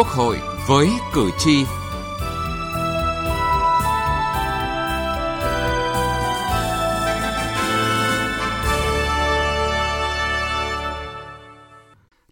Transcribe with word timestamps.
Quốc 0.00 0.08
hội 0.08 0.38
với 0.68 0.88
cử 1.14 1.30
tri. 1.38 1.64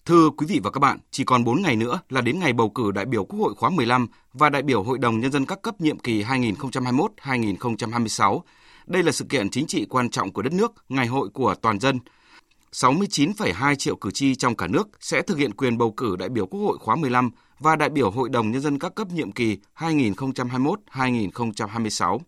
Thưa 0.07 0.31
quý 0.37 0.47
vị 0.47 0.61
và 0.65 0.71
các 0.71 0.79
bạn, 0.79 0.99
chỉ 1.11 1.25
còn 1.25 1.45
4 1.45 1.63
ngày 1.63 1.77
nữa 1.77 2.01
là 2.09 2.21
đến 2.21 2.39
ngày 2.39 2.53
bầu 2.53 2.69
cử 2.69 2.91
đại 2.91 3.05
biểu 3.05 3.25
Quốc 3.25 3.41
hội 3.41 3.55
khóa 3.55 3.71
15 3.71 4.07
và 4.33 4.51
đại 4.51 4.63
biểu 4.63 4.83
Hội 4.83 4.99
đồng 4.99 5.21
Nhân 5.21 5.33
dân 5.33 5.47
các 5.47 5.63
cấp 5.63 5.81
nhiệm 5.81 5.99
kỳ 5.99 6.23
2021-2026. 6.23 8.41
Đây 8.87 9.03
là 9.03 9.13
sự 9.13 9.25
kiện 9.25 9.51
chính 9.51 9.67
trị 9.67 9.87
quan 9.91 10.11
trọng 10.11 10.33
của 10.33 10.43
đất 10.43 10.53
nước, 10.53 10.73
ngày 10.89 11.07
hội 11.07 11.29
của 11.29 11.55
toàn 11.55 11.81
dân– 11.81 11.99
69,2 12.73 13.75
triệu 13.75 13.97
cử 13.97 14.11
tri 14.11 14.35
trong 14.35 14.57
cả 14.57 14.67
nước 14.67 14.89
sẽ 15.01 15.23
thực 15.23 15.39
hiện 15.39 15.55
quyền 15.55 15.79
bầu 15.79 15.93
cử 15.93 16.17
đại 16.17 16.29
biểu 16.29 16.47
Quốc 16.47 16.61
hội 16.61 16.79
khóa 16.81 16.97
15 16.97 17.31
và 17.59 17.77
đại 17.77 17.89
biểu 17.89 18.11
Hội 18.11 18.29
đồng 18.29 18.51
Nhân 18.51 18.63
dân 18.63 18.79
các 18.79 18.95
cấp 18.95 19.09
nhiệm 19.13 19.33
kỳ 19.33 19.59
2021-2026. 19.77 22.19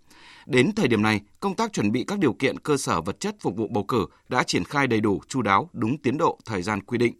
Đến 0.46 0.72
thời 0.76 0.88
điểm 0.88 1.02
này, 1.02 1.20
công 1.40 1.56
tác 1.56 1.72
chuẩn 1.72 1.92
bị 1.92 2.04
các 2.06 2.18
điều 2.18 2.32
kiện 2.32 2.58
cơ 2.58 2.76
sở 2.76 3.00
vật 3.00 3.20
chất 3.20 3.36
phục 3.40 3.56
vụ 3.56 3.68
bầu 3.68 3.84
cử 3.84 4.06
đã 4.28 4.42
triển 4.42 4.64
khai 4.64 4.86
đầy 4.86 5.00
đủ, 5.00 5.20
chu 5.28 5.42
đáo, 5.42 5.70
đúng 5.72 5.98
tiến 5.98 6.18
độ, 6.18 6.38
thời 6.44 6.62
gian 6.62 6.82
quy 6.82 6.98
định. 6.98 7.14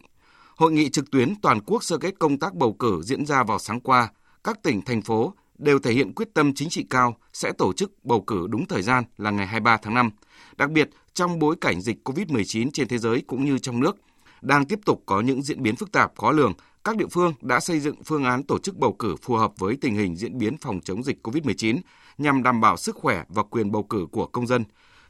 Hội 0.55 0.71
nghị 0.71 0.89
trực 0.89 1.11
tuyến 1.11 1.33
toàn 1.41 1.59
quốc 1.65 1.83
sơ 1.83 1.97
kết 1.97 2.19
công 2.19 2.39
tác 2.39 2.53
bầu 2.53 2.73
cử 2.73 3.01
diễn 3.03 3.25
ra 3.25 3.43
vào 3.43 3.59
sáng 3.59 3.79
qua. 3.79 4.09
Các 4.43 4.63
tỉnh, 4.63 4.81
thành 4.81 5.01
phố 5.01 5.33
đều 5.61 5.79
thể 5.79 5.93
hiện 5.93 6.13
quyết 6.13 6.33
tâm 6.33 6.53
chính 6.53 6.69
trị 6.69 6.85
cao 6.89 7.15
sẽ 7.33 7.51
tổ 7.57 7.73
chức 7.73 7.91
bầu 8.03 8.21
cử 8.21 8.47
đúng 8.49 8.65
thời 8.65 8.81
gian 8.81 9.03
là 9.17 9.31
ngày 9.31 9.47
23 9.47 9.77
tháng 9.77 9.93
5. 9.93 10.09
Đặc 10.57 10.71
biệt, 10.71 10.89
trong 11.13 11.39
bối 11.39 11.55
cảnh 11.61 11.81
dịch 11.81 11.97
COVID-19 12.03 12.69
trên 12.73 12.87
thế 12.87 12.97
giới 12.97 13.21
cũng 13.27 13.45
như 13.45 13.57
trong 13.57 13.79
nước 13.79 13.97
đang 14.41 14.65
tiếp 14.65 14.79
tục 14.85 15.03
có 15.05 15.21
những 15.21 15.41
diễn 15.41 15.63
biến 15.63 15.75
phức 15.75 15.91
tạp 15.91 16.11
khó 16.17 16.31
lường, 16.31 16.53
các 16.83 16.97
địa 16.97 17.07
phương 17.11 17.33
đã 17.41 17.59
xây 17.59 17.79
dựng 17.79 18.03
phương 18.03 18.23
án 18.23 18.43
tổ 18.43 18.59
chức 18.59 18.77
bầu 18.77 18.93
cử 18.93 19.15
phù 19.21 19.35
hợp 19.35 19.51
với 19.57 19.77
tình 19.81 19.95
hình 19.95 20.15
diễn 20.15 20.37
biến 20.37 20.57
phòng 20.57 20.79
chống 20.83 21.03
dịch 21.03 21.27
COVID-19 21.27 21.77
nhằm 22.17 22.43
đảm 22.43 22.61
bảo 22.61 22.77
sức 22.77 22.95
khỏe 22.95 23.23
và 23.29 23.43
quyền 23.43 23.71
bầu 23.71 23.83
cử 23.83 24.07
của 24.11 24.25
công 24.27 24.47
dân. 24.47 24.63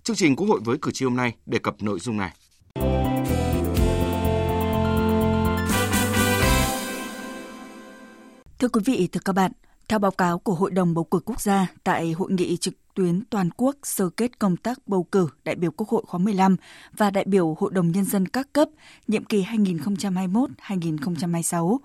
Chương 0.03 0.16
trình 0.16 0.36
Quốc 0.36 0.47
hội 0.47 0.59
với 0.64 0.78
cử 0.81 0.92
tri 0.92 1.06
hôm 1.06 1.16
nay 1.16 1.36
đề 1.45 1.59
cập 1.59 1.75
nội 1.81 2.00
dung 2.00 2.18
này. 2.18 2.31
Thưa 8.59 8.68
quý 8.68 8.81
vị, 8.86 9.09
thưa 9.12 9.22
các 9.25 9.34
bạn, 9.34 9.52
theo 9.92 10.00
báo 10.00 10.11
cáo 10.11 10.39
của 10.39 10.53
Hội 10.53 10.72
đồng 10.72 10.94
bầu 10.94 11.03
cử 11.03 11.20
quốc 11.25 11.42
gia 11.42 11.67
tại 11.84 12.11
hội 12.11 12.31
nghị 12.31 12.58
trực 12.58 12.73
tuyến 12.94 13.22
toàn 13.30 13.50
quốc 13.58 13.75
sơ 13.84 14.09
kết 14.09 14.39
công 14.39 14.58
tác 14.58 14.88
bầu 14.88 15.03
cử 15.03 15.28
đại 15.44 15.56
biểu 15.56 15.72
Quốc 15.72 15.89
hội 15.89 16.03
khóa 16.08 16.17
15 16.17 16.56
và 16.97 17.11
đại 17.11 17.25
biểu 17.25 17.56
Hội 17.59 17.72
đồng 17.73 17.92
Nhân 17.92 18.06
dân 18.06 18.28
các 18.28 18.53
cấp 18.53 18.69
nhiệm 19.08 19.25
kỳ 19.25 19.44
2021-2026. 19.44 21.78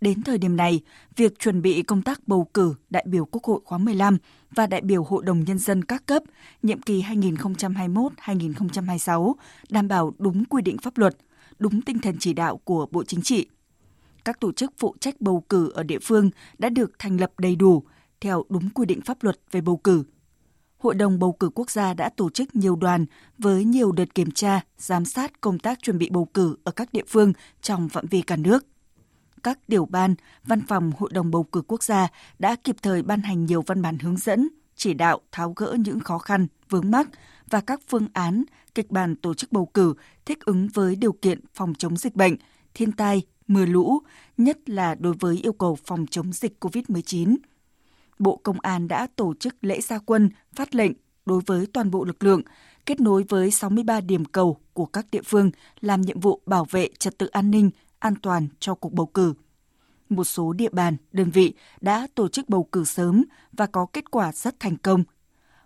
Đến 0.00 0.22
thời 0.22 0.38
điểm 0.38 0.56
này, 0.56 0.80
việc 1.16 1.38
chuẩn 1.38 1.62
bị 1.62 1.82
công 1.82 2.02
tác 2.02 2.20
bầu 2.26 2.48
cử 2.54 2.74
đại 2.90 3.04
biểu 3.08 3.24
Quốc 3.24 3.44
hội 3.44 3.60
khóa 3.64 3.78
15 3.78 4.18
và 4.50 4.66
đại 4.66 4.80
biểu 4.80 5.04
Hội 5.04 5.24
đồng 5.24 5.44
Nhân 5.44 5.58
dân 5.58 5.84
các 5.84 6.06
cấp 6.06 6.22
nhiệm 6.62 6.82
kỳ 6.82 7.02
2021-2026 7.02 9.34
đảm 9.68 9.88
bảo 9.88 10.12
đúng 10.18 10.44
quy 10.44 10.62
định 10.62 10.78
pháp 10.78 10.98
luật, 10.98 11.16
đúng 11.58 11.82
tinh 11.82 11.98
thần 11.98 12.16
chỉ 12.20 12.32
đạo 12.32 12.60
của 12.64 12.86
Bộ 12.90 13.04
Chính 13.04 13.22
trị. 13.22 13.46
Các 14.24 14.40
tổ 14.40 14.52
chức 14.52 14.72
phụ 14.78 14.94
trách 15.00 15.20
bầu 15.20 15.44
cử 15.48 15.70
ở 15.74 15.82
địa 15.82 15.98
phương 15.98 16.30
đã 16.58 16.68
được 16.68 16.92
thành 16.98 17.20
lập 17.20 17.32
đầy 17.38 17.56
đủ 17.56 17.82
theo 18.20 18.44
đúng 18.48 18.70
quy 18.70 18.86
định 18.86 19.00
pháp 19.00 19.22
luật 19.22 19.40
về 19.50 19.60
bầu 19.60 19.76
cử– 19.76 20.04
Hội 20.82 20.94
đồng 20.94 21.18
bầu 21.18 21.32
cử 21.32 21.50
quốc 21.54 21.70
gia 21.70 21.94
đã 21.94 22.08
tổ 22.16 22.30
chức 22.30 22.56
nhiều 22.56 22.76
đoàn 22.76 23.06
với 23.38 23.64
nhiều 23.64 23.92
đợt 23.92 24.14
kiểm 24.14 24.30
tra, 24.30 24.60
giám 24.78 25.04
sát 25.04 25.40
công 25.40 25.58
tác 25.58 25.82
chuẩn 25.82 25.98
bị 25.98 26.08
bầu 26.10 26.24
cử 26.24 26.56
ở 26.64 26.72
các 26.72 26.92
địa 26.92 27.04
phương 27.08 27.32
trong 27.60 27.88
phạm 27.88 28.06
vi 28.06 28.22
cả 28.22 28.36
nước. 28.36 28.66
Các 29.42 29.58
điều 29.68 29.86
ban, 29.86 30.14
văn 30.44 30.60
phòng 30.68 30.92
Hội 30.98 31.10
đồng 31.12 31.30
bầu 31.30 31.42
cử 31.42 31.62
quốc 31.66 31.82
gia 31.82 32.08
đã 32.38 32.56
kịp 32.64 32.76
thời 32.82 33.02
ban 33.02 33.20
hành 33.20 33.46
nhiều 33.46 33.62
văn 33.66 33.82
bản 33.82 33.98
hướng 33.98 34.16
dẫn, 34.16 34.48
chỉ 34.76 34.94
đạo 34.94 35.20
tháo 35.32 35.52
gỡ 35.56 35.76
những 35.78 36.00
khó 36.00 36.18
khăn, 36.18 36.46
vướng 36.68 36.90
mắc 36.90 37.08
và 37.50 37.60
các 37.60 37.80
phương 37.88 38.08
án, 38.12 38.44
kịch 38.74 38.90
bản 38.90 39.16
tổ 39.16 39.34
chức 39.34 39.52
bầu 39.52 39.66
cử 39.66 39.94
thích 40.24 40.44
ứng 40.44 40.68
với 40.74 40.96
điều 40.96 41.12
kiện 41.12 41.40
phòng 41.54 41.74
chống 41.78 41.96
dịch 41.96 42.16
bệnh, 42.16 42.36
thiên 42.74 42.92
tai, 42.92 43.22
mưa 43.52 43.66
lũ, 43.66 43.98
nhất 44.38 44.70
là 44.70 44.94
đối 44.94 45.14
với 45.20 45.36
yêu 45.36 45.52
cầu 45.52 45.78
phòng 45.84 46.06
chống 46.06 46.32
dịch 46.32 46.64
COVID-19 46.64 47.36
Bộ 48.22 48.40
Công 48.42 48.60
an 48.60 48.88
đã 48.88 49.06
tổ 49.16 49.34
chức 49.34 49.64
lễ 49.64 49.80
gia 49.80 49.98
quân 49.98 50.30
phát 50.54 50.74
lệnh 50.74 50.92
đối 51.26 51.40
với 51.46 51.66
toàn 51.72 51.90
bộ 51.90 52.04
lực 52.04 52.22
lượng, 52.22 52.42
kết 52.86 53.00
nối 53.00 53.24
với 53.28 53.50
63 53.50 54.00
điểm 54.00 54.24
cầu 54.24 54.56
của 54.72 54.86
các 54.86 55.06
địa 55.10 55.22
phương 55.24 55.50
làm 55.80 56.00
nhiệm 56.00 56.20
vụ 56.20 56.40
bảo 56.46 56.66
vệ 56.70 56.88
trật 56.98 57.18
tự 57.18 57.26
an 57.26 57.50
ninh, 57.50 57.70
an 57.98 58.14
toàn 58.22 58.48
cho 58.60 58.74
cuộc 58.74 58.92
bầu 58.92 59.06
cử. 59.06 59.34
Một 60.08 60.24
số 60.24 60.52
địa 60.52 60.68
bàn, 60.72 60.96
đơn 61.12 61.30
vị 61.30 61.54
đã 61.80 62.06
tổ 62.14 62.28
chức 62.28 62.48
bầu 62.48 62.68
cử 62.72 62.84
sớm 62.84 63.24
và 63.52 63.66
có 63.66 63.86
kết 63.92 64.10
quả 64.10 64.32
rất 64.32 64.60
thành 64.60 64.76
công. 64.76 65.04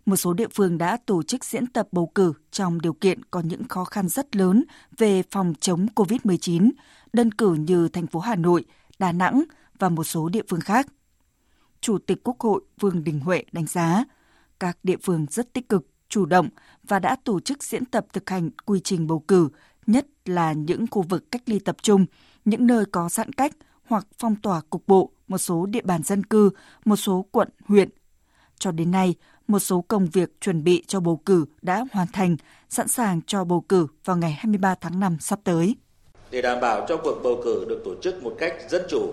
Một 0.06 0.16
số 0.16 0.32
địa 0.32 0.48
phương 0.54 0.78
đã 0.78 0.96
tổ 1.06 1.22
chức 1.22 1.44
diễn 1.44 1.66
tập 1.66 1.88
bầu 1.92 2.06
cử 2.14 2.32
trong 2.50 2.80
điều 2.80 2.92
kiện 2.92 3.24
có 3.24 3.40
những 3.40 3.68
khó 3.68 3.84
khăn 3.84 4.08
rất 4.08 4.36
lớn 4.36 4.64
về 4.98 5.22
phòng 5.30 5.54
chống 5.60 5.86
COVID-19, 5.94 6.70
đơn 7.12 7.32
cử 7.32 7.54
như 7.54 7.88
thành 7.88 8.06
phố 8.06 8.20
Hà 8.20 8.34
Nội, 8.36 8.64
Đà 8.98 9.12
Nẵng 9.12 9.44
và 9.78 9.88
một 9.88 10.04
số 10.04 10.28
địa 10.28 10.42
phương 10.48 10.60
khác. 10.60 10.86
Chủ 11.80 11.98
tịch 11.98 12.18
Quốc 12.24 12.40
hội 12.40 12.60
Vương 12.80 13.04
Đình 13.04 13.20
Huệ 13.20 13.44
đánh 13.52 13.66
giá 13.66 14.04
các 14.60 14.78
địa 14.82 14.96
phương 15.02 15.26
rất 15.30 15.52
tích 15.52 15.68
cực, 15.68 15.86
chủ 16.08 16.26
động 16.26 16.48
và 16.84 16.98
đã 16.98 17.16
tổ 17.24 17.40
chức 17.40 17.64
diễn 17.64 17.84
tập 17.84 18.06
thực 18.12 18.30
hành 18.30 18.50
quy 18.50 18.80
trình 18.80 19.06
bầu 19.06 19.24
cử, 19.28 19.48
nhất 19.86 20.06
là 20.24 20.52
những 20.52 20.86
khu 20.90 21.02
vực 21.02 21.30
cách 21.30 21.42
ly 21.46 21.58
tập 21.58 21.76
trung, 21.82 22.06
những 22.44 22.66
nơi 22.66 22.84
có 22.84 23.08
giãn 23.08 23.32
cách 23.32 23.52
hoặc 23.84 24.06
phong 24.18 24.36
tỏa 24.36 24.60
cục 24.70 24.88
bộ 24.88 25.10
một 25.28 25.38
số 25.38 25.66
địa 25.66 25.82
bàn 25.82 26.02
dân 26.02 26.24
cư, 26.24 26.50
một 26.84 26.96
số 26.96 27.26
quận, 27.30 27.48
huyện. 27.64 27.88
Cho 28.58 28.72
đến 28.72 28.90
nay, 28.90 29.14
một 29.46 29.58
số 29.58 29.84
công 29.88 30.06
việc 30.12 30.40
chuẩn 30.40 30.64
bị 30.64 30.84
cho 30.86 31.00
bầu 31.00 31.20
cử 31.26 31.44
đã 31.62 31.84
hoàn 31.92 32.06
thành, 32.12 32.36
sẵn 32.68 32.88
sàng 32.88 33.20
cho 33.26 33.44
bầu 33.44 33.64
cử 33.68 33.86
vào 34.04 34.16
ngày 34.16 34.30
23 34.30 34.74
tháng 34.74 35.00
5 35.00 35.16
sắp 35.20 35.38
tới. 35.44 35.76
Để 36.30 36.42
đảm 36.42 36.60
bảo 36.60 36.86
cho 36.88 36.96
cuộc 36.96 37.20
bầu 37.22 37.40
cử 37.44 37.66
được 37.68 37.82
tổ 37.84 37.94
chức 38.02 38.22
một 38.22 38.36
cách 38.38 38.54
dân 38.68 38.82
chủ, 38.88 39.12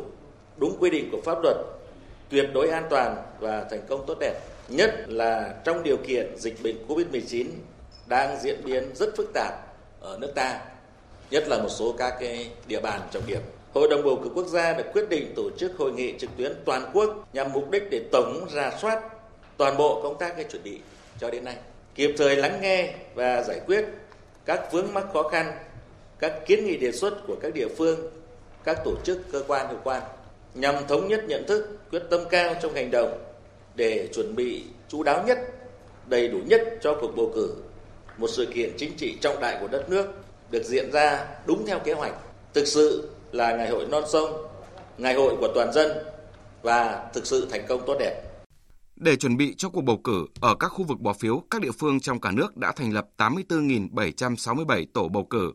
đúng 0.57 0.77
quy 0.79 0.89
định 0.89 1.09
của 1.11 1.21
pháp 1.25 1.37
luật 1.43 1.57
tuyệt 2.29 2.49
đối 2.53 2.69
an 2.69 2.83
toàn 2.89 3.15
và 3.39 3.65
thành 3.71 3.81
công 3.89 4.05
tốt 4.07 4.17
đẹp. 4.19 4.39
Nhất 4.69 4.95
là 5.07 5.55
trong 5.65 5.83
điều 5.83 5.97
kiện 5.97 6.37
dịch 6.37 6.63
bệnh 6.63 6.87
COVID-19 6.87 7.47
đang 8.07 8.37
diễn 8.41 8.61
biến 8.65 8.95
rất 8.95 9.17
phức 9.17 9.31
tạp 9.33 9.53
ở 9.99 10.17
nước 10.21 10.31
ta, 10.35 10.59
nhất 11.31 11.47
là 11.47 11.57
một 11.57 11.69
số 11.69 11.95
các 11.97 12.13
cái 12.19 12.51
địa 12.67 12.81
bàn 12.81 13.01
trọng 13.11 13.23
điểm. 13.27 13.41
Hội 13.73 13.87
đồng 13.89 14.03
bầu 14.03 14.19
cử 14.23 14.29
quốc 14.35 14.47
gia 14.47 14.73
đã 14.73 14.83
quyết 14.93 15.09
định 15.09 15.33
tổ 15.35 15.49
chức 15.57 15.77
hội 15.77 15.93
nghị 15.93 16.13
trực 16.19 16.29
tuyến 16.37 16.53
toàn 16.65 16.91
quốc 16.93 17.27
nhằm 17.33 17.51
mục 17.51 17.71
đích 17.71 17.83
để 17.91 18.09
tổng 18.11 18.47
ra 18.53 18.71
soát 18.81 19.01
toàn 19.63 19.77
bộ 19.77 20.01
công 20.03 20.17
tác 20.17 20.35
cái 20.35 20.45
chuẩn 20.51 20.63
bị 20.63 20.79
cho 21.19 21.29
đến 21.29 21.45
nay, 21.45 21.55
kịp 21.95 22.11
thời 22.17 22.35
lắng 22.35 22.59
nghe 22.61 22.93
và 23.13 23.43
giải 23.43 23.61
quyết 23.65 23.85
các 24.45 24.71
vướng 24.71 24.93
mắc 24.93 25.05
khó 25.13 25.23
khăn, 25.23 25.53
các 26.19 26.33
kiến 26.45 26.65
nghị 26.65 26.77
đề 26.77 26.91
xuất 26.91 27.13
của 27.27 27.35
các 27.41 27.53
địa 27.53 27.67
phương, 27.77 27.99
các 28.63 28.79
tổ 28.85 28.91
chức 29.03 29.21
cơ 29.31 29.43
quan 29.47 29.67
hữu 29.67 29.77
quan 29.83 30.01
nhằm 30.53 30.75
thống 30.87 31.07
nhất 31.07 31.23
nhận 31.27 31.47
thức, 31.47 31.77
quyết 31.91 32.03
tâm 32.09 32.19
cao 32.29 32.55
trong 32.61 32.73
hành 32.73 32.91
động 32.91 33.23
để 33.75 34.09
chuẩn 34.13 34.35
bị 34.35 34.63
chú 34.89 35.03
đáo 35.03 35.23
nhất, 35.27 35.37
đầy 36.07 36.27
đủ 36.27 36.37
nhất 36.47 36.61
cho 36.81 36.97
cuộc 37.01 37.11
bầu 37.15 37.31
cử, 37.35 37.55
một 38.17 38.27
sự 38.27 38.45
kiện 38.53 38.71
chính 38.77 38.97
trị 38.97 39.17
trọng 39.21 39.39
đại 39.39 39.57
của 39.61 39.67
đất 39.67 39.89
nước 39.89 40.05
được 40.51 40.63
diễn 40.63 40.91
ra 40.91 41.25
đúng 41.45 41.65
theo 41.65 41.79
kế 41.79 41.93
hoạch, 41.93 42.13
thực 42.53 42.67
sự 42.67 43.09
là 43.31 43.55
ngày 43.55 43.69
hội 43.69 43.85
non 43.91 44.03
sông, 44.07 44.47
ngày 44.97 45.13
hội 45.13 45.35
của 45.39 45.47
toàn 45.55 45.73
dân 45.73 45.91
và 46.61 47.09
thực 47.13 47.27
sự 47.27 47.47
thành 47.51 47.65
công 47.67 47.85
tốt 47.85 47.95
đẹp. 47.99 48.32
Để 49.03 49.15
chuẩn 49.15 49.37
bị 49.37 49.55
cho 49.57 49.69
cuộc 49.69 49.81
bầu 49.81 49.97
cử, 50.03 50.27
ở 50.39 50.55
các 50.55 50.67
khu 50.67 50.83
vực 50.83 50.99
bỏ 50.99 51.13
phiếu, 51.13 51.43
các 51.49 51.61
địa 51.61 51.71
phương 51.71 51.99
trong 51.99 52.21
cả 52.21 52.31
nước 52.31 52.57
đã 52.57 52.71
thành 52.71 52.93
lập 52.93 53.07
84.767 53.17 54.85
tổ 54.93 55.07
bầu 55.07 55.25
cử 55.29 55.53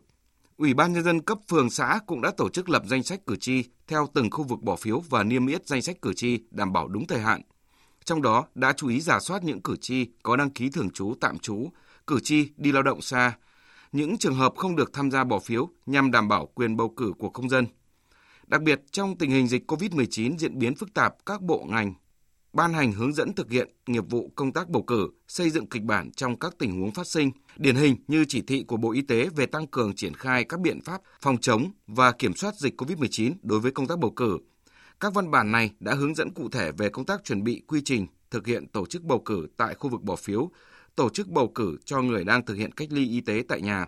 Ủy 0.57 0.73
ban 0.73 0.93
nhân 0.93 1.03
dân 1.03 1.21
cấp 1.21 1.37
phường 1.49 1.69
xã 1.69 1.99
cũng 2.07 2.21
đã 2.21 2.31
tổ 2.37 2.49
chức 2.49 2.69
lập 2.69 2.83
danh 2.85 3.03
sách 3.03 3.25
cử 3.25 3.35
tri 3.35 3.63
theo 3.87 4.07
từng 4.13 4.29
khu 4.31 4.43
vực 4.43 4.61
bỏ 4.61 4.75
phiếu 4.75 4.99
và 5.09 5.23
niêm 5.23 5.47
yết 5.47 5.67
danh 5.67 5.81
sách 5.81 6.01
cử 6.01 6.13
tri 6.13 6.39
đảm 6.51 6.73
bảo 6.73 6.87
đúng 6.87 7.07
thời 7.07 7.19
hạn. 7.19 7.41
Trong 8.03 8.21
đó 8.21 8.45
đã 8.55 8.73
chú 8.73 8.87
ý 8.87 9.01
giả 9.01 9.19
soát 9.19 9.43
những 9.43 9.61
cử 9.61 9.75
tri 9.81 10.05
có 10.23 10.35
đăng 10.35 10.49
ký 10.49 10.69
thường 10.69 10.89
trú 10.89 11.13
tạm 11.21 11.39
trú, 11.39 11.69
cử 12.07 12.19
tri 12.23 12.49
đi 12.57 12.71
lao 12.71 12.83
động 12.83 13.01
xa, 13.01 13.37
những 13.91 14.17
trường 14.17 14.35
hợp 14.35 14.53
không 14.57 14.75
được 14.75 14.93
tham 14.93 15.11
gia 15.11 15.23
bỏ 15.23 15.39
phiếu 15.39 15.69
nhằm 15.85 16.11
đảm 16.11 16.27
bảo 16.27 16.45
quyền 16.45 16.77
bầu 16.77 16.89
cử 16.89 17.13
của 17.17 17.29
công 17.29 17.49
dân. 17.49 17.65
Đặc 18.47 18.61
biệt, 18.61 18.81
trong 18.91 19.17
tình 19.17 19.31
hình 19.31 19.47
dịch 19.47 19.71
COVID-19 19.71 20.37
diễn 20.37 20.59
biến 20.59 20.75
phức 20.75 20.93
tạp, 20.93 21.25
các 21.25 21.41
bộ 21.41 21.65
ngành 21.69 21.93
ban 22.53 22.73
hành 22.73 22.91
hướng 22.91 23.13
dẫn 23.13 23.33
thực 23.33 23.51
hiện 23.51 23.69
nghiệp 23.87 24.03
vụ 24.09 24.31
công 24.35 24.51
tác 24.51 24.69
bầu 24.69 24.83
cử, 24.83 25.09
xây 25.27 25.49
dựng 25.49 25.69
kịch 25.69 25.83
bản 25.83 26.11
trong 26.11 26.39
các 26.39 26.53
tình 26.59 26.79
huống 26.79 26.91
phát 26.91 27.07
sinh, 27.07 27.31
điển 27.57 27.75
hình 27.75 27.95
như 28.07 28.25
chỉ 28.27 28.41
thị 28.41 28.63
của 28.63 28.77
Bộ 28.77 28.91
Y 28.91 29.01
tế 29.01 29.29
về 29.35 29.45
tăng 29.45 29.67
cường 29.67 29.95
triển 29.95 30.13
khai 30.13 30.43
các 30.43 30.59
biện 30.59 30.81
pháp 30.81 31.01
phòng 31.21 31.37
chống 31.37 31.71
và 31.87 32.11
kiểm 32.11 32.33
soát 32.33 32.55
dịch 32.55 32.81
COVID-19 32.81 33.33
đối 33.41 33.59
với 33.59 33.71
công 33.71 33.87
tác 33.87 33.99
bầu 33.99 34.11
cử. 34.11 34.37
Các 34.99 35.13
văn 35.13 35.31
bản 35.31 35.51
này 35.51 35.71
đã 35.79 35.93
hướng 35.93 36.15
dẫn 36.15 36.33
cụ 36.33 36.49
thể 36.49 36.71
về 36.71 36.89
công 36.89 37.05
tác 37.05 37.23
chuẩn 37.23 37.43
bị 37.43 37.61
quy 37.67 37.81
trình 37.85 38.07
thực 38.31 38.47
hiện 38.47 38.67
tổ 38.67 38.85
chức 38.85 39.03
bầu 39.03 39.19
cử 39.19 39.47
tại 39.57 39.75
khu 39.75 39.89
vực 39.89 40.01
bỏ 40.01 40.15
phiếu, 40.15 40.51
tổ 40.95 41.09
chức 41.09 41.27
bầu 41.27 41.51
cử 41.55 41.77
cho 41.85 42.01
người 42.01 42.23
đang 42.23 42.45
thực 42.45 42.55
hiện 42.55 42.71
cách 42.71 42.87
ly 42.91 43.09
y 43.09 43.21
tế 43.21 43.43
tại 43.47 43.61
nhà, 43.61 43.85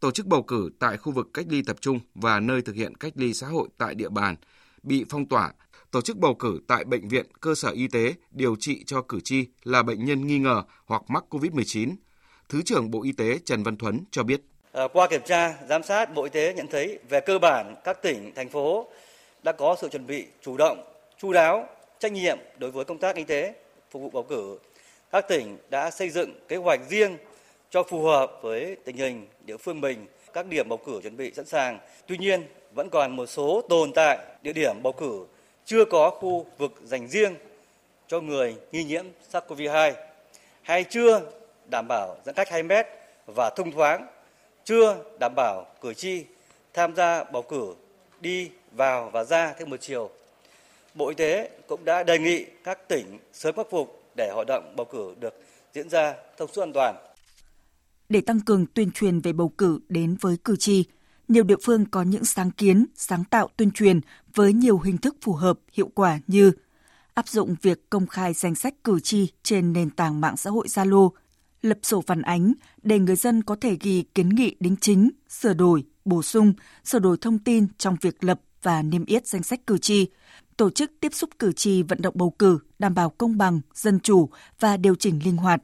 tổ 0.00 0.10
chức 0.10 0.26
bầu 0.26 0.42
cử 0.42 0.70
tại 0.78 0.96
khu 0.96 1.12
vực 1.12 1.28
cách 1.34 1.46
ly 1.48 1.62
tập 1.62 1.76
trung 1.80 2.00
và 2.14 2.40
nơi 2.40 2.62
thực 2.62 2.74
hiện 2.74 2.94
cách 2.94 3.12
ly 3.16 3.34
xã 3.34 3.46
hội 3.46 3.68
tại 3.78 3.94
địa 3.94 4.08
bàn 4.08 4.36
bị 4.82 5.04
phong 5.08 5.26
tỏa 5.26 5.52
tổ 5.92 6.00
chức 6.00 6.16
bầu 6.16 6.34
cử 6.34 6.60
tại 6.68 6.84
bệnh 6.84 7.08
viện, 7.08 7.26
cơ 7.40 7.54
sở 7.54 7.70
y 7.70 7.88
tế 7.88 8.14
điều 8.30 8.56
trị 8.60 8.84
cho 8.86 9.02
cử 9.02 9.20
tri 9.24 9.44
là 9.62 9.82
bệnh 9.82 10.04
nhân 10.04 10.26
nghi 10.26 10.38
ngờ 10.38 10.62
hoặc 10.86 11.02
mắc 11.08 11.24
COVID-19. 11.30 11.94
Thứ 12.48 12.62
trưởng 12.62 12.90
Bộ 12.90 13.02
Y 13.02 13.12
tế 13.12 13.38
Trần 13.44 13.62
Văn 13.62 13.76
Thuấn 13.76 14.04
cho 14.10 14.22
biết. 14.22 14.40
Ờ, 14.72 14.88
qua 14.88 15.08
kiểm 15.08 15.20
tra, 15.24 15.54
giám 15.68 15.82
sát, 15.82 16.14
Bộ 16.14 16.24
Y 16.24 16.30
tế 16.30 16.54
nhận 16.54 16.66
thấy 16.66 16.98
về 17.08 17.20
cơ 17.20 17.38
bản 17.38 17.74
các 17.84 18.02
tỉnh, 18.02 18.32
thành 18.34 18.48
phố 18.48 18.86
đã 19.42 19.52
có 19.52 19.76
sự 19.80 19.88
chuẩn 19.88 20.06
bị 20.06 20.26
chủ 20.42 20.56
động, 20.56 20.84
chu 21.18 21.32
đáo, 21.32 21.68
trách 21.98 22.12
nhiệm 22.12 22.38
đối 22.58 22.70
với 22.70 22.84
công 22.84 22.98
tác 22.98 23.16
y 23.16 23.24
tế 23.24 23.54
phục 23.90 24.02
vụ 24.02 24.10
bầu 24.10 24.22
cử. 24.22 24.58
Các 25.10 25.28
tỉnh 25.28 25.58
đã 25.70 25.90
xây 25.90 26.10
dựng 26.10 26.30
kế 26.48 26.56
hoạch 26.56 26.80
riêng 26.88 27.16
cho 27.70 27.82
phù 27.82 28.02
hợp 28.02 28.32
với 28.42 28.76
tình 28.84 28.96
hình 28.96 29.26
địa 29.46 29.56
phương 29.56 29.80
mình, 29.80 30.06
các 30.32 30.46
điểm 30.46 30.68
bầu 30.68 30.78
cử 30.86 31.00
chuẩn 31.02 31.16
bị 31.16 31.32
sẵn 31.34 31.46
sàng. 31.46 31.78
Tuy 32.06 32.18
nhiên, 32.18 32.42
vẫn 32.74 32.90
còn 32.90 33.16
một 33.16 33.26
số 33.26 33.62
tồn 33.68 33.92
tại 33.94 34.18
địa 34.42 34.52
điểm 34.52 34.82
bầu 34.82 34.92
cử 34.92 35.26
chưa 35.72 35.84
có 35.84 36.10
khu 36.10 36.46
vực 36.58 36.72
dành 36.84 37.08
riêng 37.08 37.34
cho 38.08 38.20
người 38.20 38.56
nghi 38.72 38.84
nhiễm 38.84 39.04
SARS-CoV-2 39.32 39.92
hay 40.62 40.84
chưa 40.84 41.20
đảm 41.70 41.86
bảo 41.88 42.16
giãn 42.24 42.34
cách 42.34 42.48
2 42.50 42.62
mét 42.62 42.86
và 43.26 43.50
thông 43.56 43.72
thoáng, 43.72 44.06
chưa 44.64 44.96
đảm 45.20 45.32
bảo 45.36 45.66
cử 45.80 45.94
tri 45.94 46.24
tham 46.74 46.94
gia 46.94 47.24
bầu 47.24 47.42
cử 47.42 47.74
đi 48.20 48.50
vào 48.72 49.10
và 49.10 49.24
ra 49.24 49.54
theo 49.58 49.66
một 49.66 49.76
chiều. 49.80 50.10
Bộ 50.94 51.08
Y 51.08 51.14
tế 51.14 51.50
cũng 51.66 51.84
đã 51.84 52.02
đề 52.02 52.18
nghị 52.18 52.46
các 52.64 52.88
tỉnh 52.88 53.18
sớm 53.32 53.56
khắc 53.56 53.66
phục 53.70 54.02
để 54.16 54.30
hoạt 54.34 54.46
động 54.46 54.74
bầu 54.76 54.86
cử 54.90 55.14
được 55.20 55.42
diễn 55.74 55.88
ra 55.88 56.14
thông 56.36 56.52
suốt 56.52 56.62
an 56.62 56.72
toàn. 56.72 56.96
Để 58.08 58.20
tăng 58.20 58.40
cường 58.40 58.66
tuyên 58.74 58.90
truyền 58.90 59.20
về 59.20 59.32
bầu 59.32 59.52
cử 59.58 59.80
đến 59.88 60.16
với 60.20 60.36
cử 60.44 60.56
tri, 60.56 60.84
nhiều 61.32 61.44
địa 61.44 61.56
phương 61.62 61.86
có 61.86 62.02
những 62.02 62.24
sáng 62.24 62.50
kiến, 62.50 62.86
sáng 62.94 63.24
tạo 63.24 63.48
tuyên 63.56 63.70
truyền 63.70 64.00
với 64.34 64.52
nhiều 64.52 64.78
hình 64.78 64.98
thức 64.98 65.16
phù 65.20 65.32
hợp, 65.32 65.58
hiệu 65.72 65.90
quả 65.94 66.18
như 66.26 66.52
áp 67.14 67.28
dụng 67.28 67.54
việc 67.62 67.90
công 67.90 68.06
khai 68.06 68.32
danh 68.32 68.54
sách 68.54 68.74
cử 68.84 69.00
tri 69.00 69.28
trên 69.42 69.72
nền 69.72 69.90
tảng 69.90 70.20
mạng 70.20 70.36
xã 70.36 70.50
hội 70.50 70.66
Zalo, 70.66 71.10
lập 71.62 71.78
sổ 71.82 72.00
phản 72.06 72.22
ánh 72.22 72.52
để 72.82 72.98
người 72.98 73.16
dân 73.16 73.42
có 73.42 73.56
thể 73.60 73.76
ghi 73.80 74.04
kiến 74.14 74.28
nghị 74.28 74.56
đính 74.60 74.76
chính, 74.80 75.10
sửa 75.28 75.54
đổi, 75.54 75.84
bổ 76.04 76.22
sung, 76.22 76.52
sửa 76.84 76.98
đổi 76.98 77.16
thông 77.20 77.38
tin 77.38 77.66
trong 77.78 77.96
việc 78.00 78.24
lập 78.24 78.40
và 78.62 78.82
niêm 78.82 79.04
yết 79.04 79.26
danh 79.26 79.42
sách 79.42 79.66
cử 79.66 79.78
tri, 79.78 80.06
tổ 80.56 80.70
chức 80.70 80.92
tiếp 81.00 81.14
xúc 81.14 81.30
cử 81.38 81.52
tri 81.52 81.82
vận 81.82 82.02
động 82.02 82.14
bầu 82.16 82.30
cử 82.30 82.58
đảm 82.78 82.94
bảo 82.94 83.10
công 83.10 83.38
bằng, 83.38 83.60
dân 83.74 84.00
chủ 84.00 84.28
và 84.60 84.76
điều 84.76 84.94
chỉnh 84.94 85.20
linh 85.24 85.36
hoạt. 85.36 85.62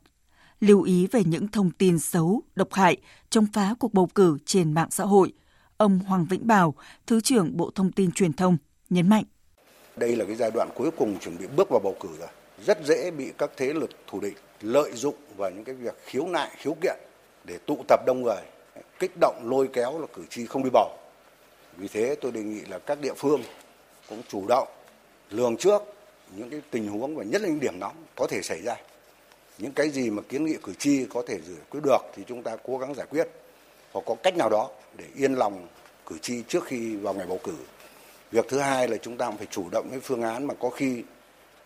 Lưu 0.61 0.83
ý 0.83 1.07
về 1.07 1.25
những 1.25 1.49
thông 1.49 1.71
tin 1.71 1.99
xấu, 1.99 2.43
độc 2.55 2.73
hại, 2.73 2.97
chống 3.31 3.47
phá 3.53 3.75
cuộc 3.79 3.95
bầu 3.95 4.07
cử 4.07 4.39
trên 4.45 4.73
mạng 4.73 4.91
xã 4.91 5.05
hội– 5.05 5.33
Ông 5.79 5.99
Hoàng 5.99 6.27
Vĩnh 6.31 6.47
Bảo, 6.47 6.75
Thứ 7.07 7.21
trưởng 7.21 7.57
Bộ 7.57 7.71
Thông 7.75 7.93
tin 7.93 8.13
Truyền 8.13 8.33
thông, 8.33 8.57
nhấn 8.91 9.09
mạnh. 9.09 9.25
Đây 9.97 10.17
là 10.17 10.25
cái 10.25 10.37
giai 10.37 10.51
đoạn 10.55 10.69
cuối 10.75 10.91
cùng 10.99 11.19
chuẩn 11.19 11.39
bị 11.39 11.47
bước 11.57 11.69
vào 11.71 11.81
bầu 11.85 11.97
cử 12.01 12.09
rồi. 12.19 12.29
Rất 12.67 12.79
dễ 12.85 13.11
bị 13.11 13.33
các 13.39 13.51
thế 13.57 13.73
lực 13.73 13.91
thù 14.07 14.21
địch 14.21 14.37
lợi 14.61 14.93
dụng 14.95 15.15
vào 15.37 15.51
những 15.51 15.65
cái 15.65 15.75
việc 15.75 15.95
khiếu 16.05 16.27
nại, 16.27 16.51
khiếu 16.57 16.77
kiện 16.83 16.97
để 17.45 17.59
tụ 17.67 17.85
tập 17.89 18.01
đông 18.07 18.23
người, 18.23 18.43
kích 18.99 19.13
động 19.21 19.43
lôi 19.45 19.69
kéo 19.73 20.01
là 20.01 20.07
cử 20.15 20.23
tri 20.31 20.47
không 20.47 20.65
đi 20.65 20.71
bầu. 20.73 20.99
Vì 21.77 21.89
thế 21.89 22.17
tôi 22.21 22.33
đề 22.33 22.43
nghị 22.43 22.61
là 22.61 22.79
các 22.79 23.01
địa 23.01 23.15
phương 23.17 23.43
cũng 24.09 24.23
chủ 24.29 24.47
động 24.49 24.69
lường 25.31 25.57
trước 25.57 25.83
những 26.37 26.51
cái 26.51 26.61
tình 26.71 26.89
huống 26.89 27.17
và 27.17 27.25
nhất 27.25 27.43
là 27.43 27.49
những 27.49 27.61
điểm 27.61 27.79
nóng 27.81 27.97
có 28.17 28.27
thể 28.31 28.43
xảy 28.43 28.63
ra. 28.63 28.77
Những 29.59 29.73
cái 29.73 29.91
gì 29.91 30.11
mà 30.11 30.23
kiến 30.29 30.45
nghị 30.45 30.57
cử 30.63 30.73
tri 30.79 31.07
có 31.07 31.23
thể 31.27 31.39
giải 31.47 31.65
quyết 31.71 31.81
được 31.85 31.99
thì 32.15 32.23
chúng 32.27 32.43
ta 32.43 32.57
cố 32.63 32.79
gắng 32.79 32.95
giải 32.95 33.07
quyết 33.11 33.29
hoặc 33.99 34.05
có 34.07 34.23
cách 34.23 34.37
nào 34.37 34.49
đó 34.49 34.71
để 34.97 35.05
yên 35.15 35.35
lòng 35.35 35.67
cử 36.07 36.19
tri 36.19 36.43
trước 36.43 36.65
khi 36.65 36.97
vào 36.97 37.15
ngày 37.15 37.27
bầu 37.27 37.41
cử. 37.45 37.55
Việc 38.31 38.49
thứ 38.49 38.59
hai 38.59 38.89
là 38.89 38.97
chúng 38.97 39.17
ta 39.17 39.27
cũng 39.27 39.37
phải 39.37 39.47
chủ 39.51 39.69
động 39.73 39.89
cái 39.91 40.01
phương 40.01 40.23
án 40.23 40.47
mà 40.47 40.55
có 40.61 40.71
khi 40.71 41.03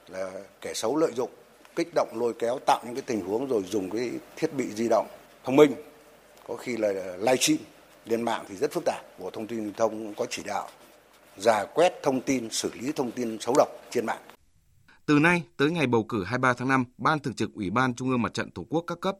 là 0.08 0.31
kẻ 0.61 0.75
xấu 0.75 0.96
lợi 0.96 1.12
dụng, 1.17 1.31
kích 1.76 1.88
động 1.94 2.08
lôi 2.12 2.34
kéo 2.38 2.58
tạo 2.67 2.81
những 2.84 2.94
cái 2.94 3.02
tình 3.06 3.20
huống 3.26 3.49
rồi 3.49 3.62
dùng 3.69 3.90
cái 3.90 4.11
thiết 4.37 4.55
bị 4.55 4.64
di 4.75 4.88
động 4.88 5.06
thông 5.44 5.56
minh, 5.56 5.75
có 6.49 6.56
khi 6.56 6.76
là 6.76 6.88
live 7.19 7.37
stream 7.37 7.58
lên 8.05 8.23
mạng 8.23 8.44
thì 8.49 8.56
rất 8.56 8.73
phức 8.73 8.85
tạp. 8.85 9.05
Bộ 9.19 9.31
Thông 9.31 9.46
tin 9.46 9.58
Truyền 9.58 9.75
thông 9.75 10.14
có 10.14 10.26
chỉ 10.31 10.43
đạo 10.46 10.69
giả 11.38 11.64
quét 11.75 11.93
thông 12.02 12.20
tin, 12.20 12.50
xử 12.50 12.70
lý 12.81 12.93
thông 12.93 13.11
tin 13.11 13.38
xấu 13.40 13.55
độc 13.58 13.69
trên 13.90 14.06
mạng. 14.06 14.20
Từ 15.06 15.19
nay 15.19 15.43
tới 15.56 15.70
ngày 15.70 15.87
bầu 15.87 16.05
cử 16.08 16.25
23 16.25 16.55
tháng 16.55 16.69
5, 16.69 16.85
Ban 16.99 17.19
Thường 17.19 17.35
trực 17.35 17.55
Ủy 17.55 17.70
ban 17.70 17.94
Trung 17.94 18.11
ương 18.11 18.23
Mặt 18.23 18.35
trận 18.35 18.50
Tổ 18.50 18.64
quốc 18.70 18.85
các 18.87 19.00
cấp 19.00 19.17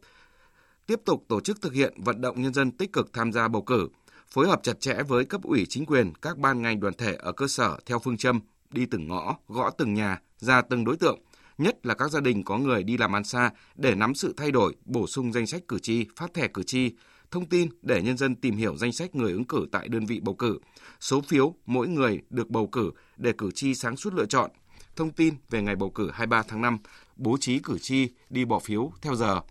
tiếp 0.87 1.01
tục 1.05 1.25
tổ 1.27 1.41
chức 1.41 1.61
thực 1.61 1.73
hiện 1.73 1.93
vận 1.97 2.21
động 2.21 2.41
nhân 2.41 2.53
dân 2.53 2.71
tích 2.71 2.93
cực 2.93 3.13
tham 3.13 3.31
gia 3.31 3.47
bầu 3.47 3.61
cử, 3.61 3.87
phối 4.27 4.47
hợp 4.47 4.59
chặt 4.63 4.79
chẽ 4.79 5.03
với 5.07 5.25
cấp 5.25 5.43
ủy 5.43 5.65
chính 5.69 5.85
quyền, 5.85 6.13
các 6.21 6.37
ban 6.37 6.61
ngành 6.61 6.79
đoàn 6.79 6.93
thể 6.97 7.15
ở 7.15 7.31
cơ 7.31 7.47
sở 7.47 7.77
theo 7.85 7.99
phương 7.99 8.17
châm 8.17 8.39
đi 8.69 8.85
từng 8.85 9.07
ngõ, 9.07 9.37
gõ 9.47 9.69
từng 9.69 9.93
nhà, 9.93 10.21
ra 10.37 10.61
từng 10.61 10.85
đối 10.85 10.97
tượng, 10.97 11.19
nhất 11.57 11.85
là 11.85 11.93
các 11.93 12.11
gia 12.11 12.19
đình 12.19 12.43
có 12.43 12.57
người 12.57 12.83
đi 12.83 12.97
làm 12.97 13.15
ăn 13.15 13.23
xa 13.23 13.51
để 13.75 13.95
nắm 13.95 14.15
sự 14.15 14.33
thay 14.37 14.51
đổi, 14.51 14.75
bổ 14.85 15.07
sung 15.07 15.33
danh 15.33 15.47
sách 15.47 15.61
cử 15.67 15.79
tri, 15.79 16.05
phát 16.15 16.33
thẻ 16.33 16.47
cử 16.47 16.63
tri, 16.63 16.91
thông 17.31 17.45
tin 17.45 17.69
để 17.81 18.01
nhân 18.01 18.17
dân 18.17 18.35
tìm 18.35 18.55
hiểu 18.55 18.77
danh 18.77 18.91
sách 18.91 19.15
người 19.15 19.31
ứng 19.31 19.45
cử 19.45 19.65
tại 19.71 19.87
đơn 19.87 20.05
vị 20.05 20.19
bầu 20.23 20.35
cử, 20.35 20.59
số 20.99 21.21
phiếu 21.21 21.55
mỗi 21.65 21.87
người 21.87 22.21
được 22.29 22.49
bầu 22.49 22.67
cử 22.67 22.91
để 23.17 23.33
cử 23.37 23.51
tri 23.51 23.75
sáng 23.75 23.97
suốt 23.97 24.13
lựa 24.13 24.25
chọn, 24.25 24.51
thông 24.95 25.11
tin 25.11 25.33
về 25.49 25.61
ngày 25.61 25.75
bầu 25.75 25.89
cử 25.89 26.09
23 26.13 26.43
tháng 26.47 26.61
5, 26.61 26.77
bố 27.15 27.37
trí 27.39 27.59
cử 27.59 27.77
tri 27.81 28.07
đi 28.29 28.45
bỏ 28.45 28.59
phiếu 28.59 28.91
theo 29.01 29.15
giờ, 29.15 29.41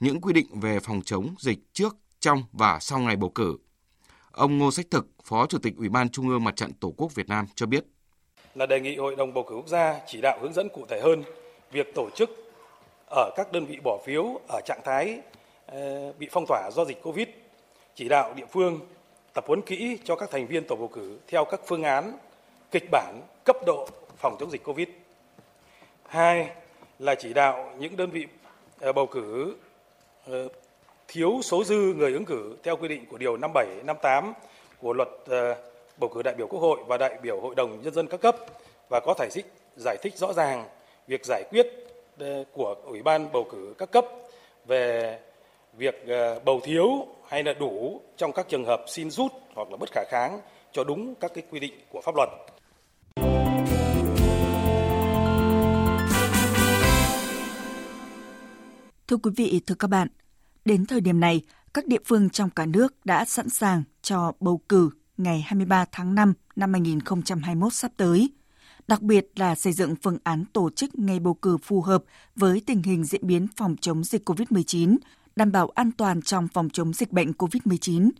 những 0.00 0.20
quy 0.20 0.32
định 0.32 0.46
về 0.60 0.80
phòng 0.80 1.00
chống 1.04 1.34
dịch 1.38 1.58
trước, 1.72 1.96
trong 2.20 2.42
và 2.52 2.78
sau 2.80 2.98
ngày 2.98 3.16
bầu 3.16 3.30
cử. 3.30 3.56
Ông 4.32 4.58
Ngô 4.58 4.70
Sách 4.70 4.86
Thực, 4.90 5.06
Phó 5.24 5.46
Chủ 5.46 5.58
tịch 5.58 5.74
Ủy 5.76 5.88
ban 5.88 6.08
Trung 6.08 6.28
ương 6.28 6.44
Mặt 6.44 6.56
trận 6.56 6.72
Tổ 6.72 6.94
quốc 6.96 7.14
Việt 7.14 7.28
Nam 7.28 7.46
cho 7.54 7.66
biết. 7.66 7.84
Là 8.54 8.66
đề 8.66 8.80
nghị 8.80 8.96
Hội 8.96 9.16
đồng 9.16 9.34
bầu 9.34 9.44
cử 9.48 9.54
quốc 9.54 9.68
gia 9.68 10.00
chỉ 10.06 10.20
đạo 10.20 10.38
hướng 10.42 10.52
dẫn 10.52 10.68
cụ 10.68 10.86
thể 10.88 11.00
hơn 11.00 11.22
việc 11.72 11.94
tổ 11.94 12.10
chức 12.14 12.30
ở 13.10 13.30
các 13.36 13.52
đơn 13.52 13.66
vị 13.66 13.78
bỏ 13.84 13.98
phiếu 14.06 14.40
ở 14.48 14.60
trạng 14.64 14.80
thái 14.84 15.20
ờ, 15.66 16.12
bị 16.18 16.28
phong 16.30 16.44
tỏa 16.48 16.70
do 16.72 16.84
dịch 16.84 17.02
Covid, 17.02 17.28
chỉ 17.94 18.08
đạo 18.08 18.34
địa 18.34 18.46
phương 18.52 18.80
tập 19.34 19.44
huấn 19.46 19.62
kỹ 19.62 19.98
cho 20.04 20.16
các 20.16 20.30
thành 20.30 20.46
viên 20.46 20.64
tổ 20.64 20.76
bầu 20.76 20.88
cử 20.88 21.18
theo 21.28 21.44
các 21.44 21.60
phương 21.66 21.82
án, 21.82 22.18
kịch 22.70 22.88
bản, 22.90 23.22
cấp 23.44 23.56
độ 23.66 23.88
phòng 24.16 24.36
chống 24.40 24.50
dịch 24.50 24.64
Covid. 24.64 24.88
Hai 26.08 26.50
là 26.98 27.14
chỉ 27.14 27.32
đạo 27.32 27.74
những 27.78 27.96
đơn 27.96 28.10
vị 28.10 28.26
ờ, 28.80 28.92
bầu 28.92 29.06
cử 29.06 29.56
Ờ, 30.30 30.48
thiếu 31.08 31.40
số 31.42 31.64
dư 31.64 31.76
người 31.76 32.12
ứng 32.12 32.24
cử 32.24 32.56
theo 32.62 32.76
quy 32.76 32.88
định 32.88 33.06
của 33.10 33.18
điều 33.18 33.36
57, 33.36 33.66
58 33.84 34.32
của 34.80 34.92
luật 34.92 35.08
ờ, 35.26 35.54
bầu 36.00 36.10
cử 36.14 36.22
đại 36.22 36.34
biểu 36.34 36.46
Quốc 36.46 36.60
hội 36.60 36.80
và 36.86 36.96
đại 36.96 37.18
biểu 37.22 37.40
Hội 37.40 37.54
đồng 37.54 37.82
nhân 37.82 37.94
dân 37.94 38.06
các 38.06 38.20
cấp 38.20 38.36
và 38.90 39.00
có 39.00 39.14
giải 39.18 39.28
thích 39.32 39.46
giải 39.76 39.96
thích 40.02 40.16
rõ 40.16 40.32
ràng 40.32 40.64
việc 41.06 41.24
giải 41.24 41.44
quyết 41.50 41.66
ờ, 42.18 42.44
của 42.52 42.74
Ủy 42.84 43.02
ban 43.02 43.32
bầu 43.32 43.46
cử 43.50 43.74
các 43.78 43.90
cấp 43.90 44.04
về 44.66 45.18
việc 45.76 46.04
bầu 46.44 46.60
thiếu 46.64 47.06
hay 47.28 47.42
là 47.42 47.52
đủ 47.52 48.00
trong 48.16 48.32
các 48.32 48.48
trường 48.48 48.64
hợp 48.64 48.84
xin 48.86 49.10
rút 49.10 49.32
hoặc 49.54 49.70
là 49.70 49.76
bất 49.76 49.88
khả 49.92 50.04
kháng 50.08 50.40
cho 50.72 50.84
đúng 50.84 51.14
các 51.14 51.30
cái 51.34 51.44
quy 51.50 51.60
định 51.60 51.74
của 51.92 52.00
pháp 52.00 52.14
luật. 52.16 52.28
Thưa 59.08 59.16
quý 59.16 59.30
vị, 59.36 59.60
thưa 59.66 59.74
các 59.78 59.88
bạn, 59.88 60.08
đến 60.66 60.86
thời 60.86 61.00
điểm 61.00 61.20
này, 61.20 61.42
các 61.74 61.86
địa 61.86 61.98
phương 62.04 62.30
trong 62.30 62.50
cả 62.50 62.66
nước 62.66 62.94
đã 63.04 63.24
sẵn 63.24 63.48
sàng 63.48 63.82
cho 64.02 64.32
bầu 64.40 64.60
cử 64.68 64.90
ngày 65.16 65.40
23 65.46 65.84
tháng 65.92 66.14
5 66.14 66.34
năm 66.56 66.72
2021 66.72 67.72
sắp 67.72 67.92
tới. 67.96 68.30
Đặc 68.88 69.02
biệt 69.02 69.26
là 69.36 69.54
xây 69.54 69.72
dựng 69.72 69.94
phương 70.02 70.18
án 70.24 70.44
tổ 70.52 70.70
chức 70.70 70.98
ngày 70.98 71.20
bầu 71.20 71.34
cử 71.34 71.56
phù 71.56 71.82
hợp 71.82 72.04
với 72.36 72.62
tình 72.66 72.82
hình 72.82 73.04
diễn 73.04 73.26
biến 73.26 73.46
phòng 73.56 73.76
chống 73.80 74.04
dịch 74.04 74.28
COVID-19, 74.28 74.96
đảm 75.36 75.52
bảo 75.52 75.68
an 75.68 75.90
toàn 75.92 76.22
trong 76.22 76.48
phòng 76.48 76.68
chống 76.72 76.92
dịch 76.92 77.12
bệnh 77.12 77.32
COVID-19. 77.32 78.10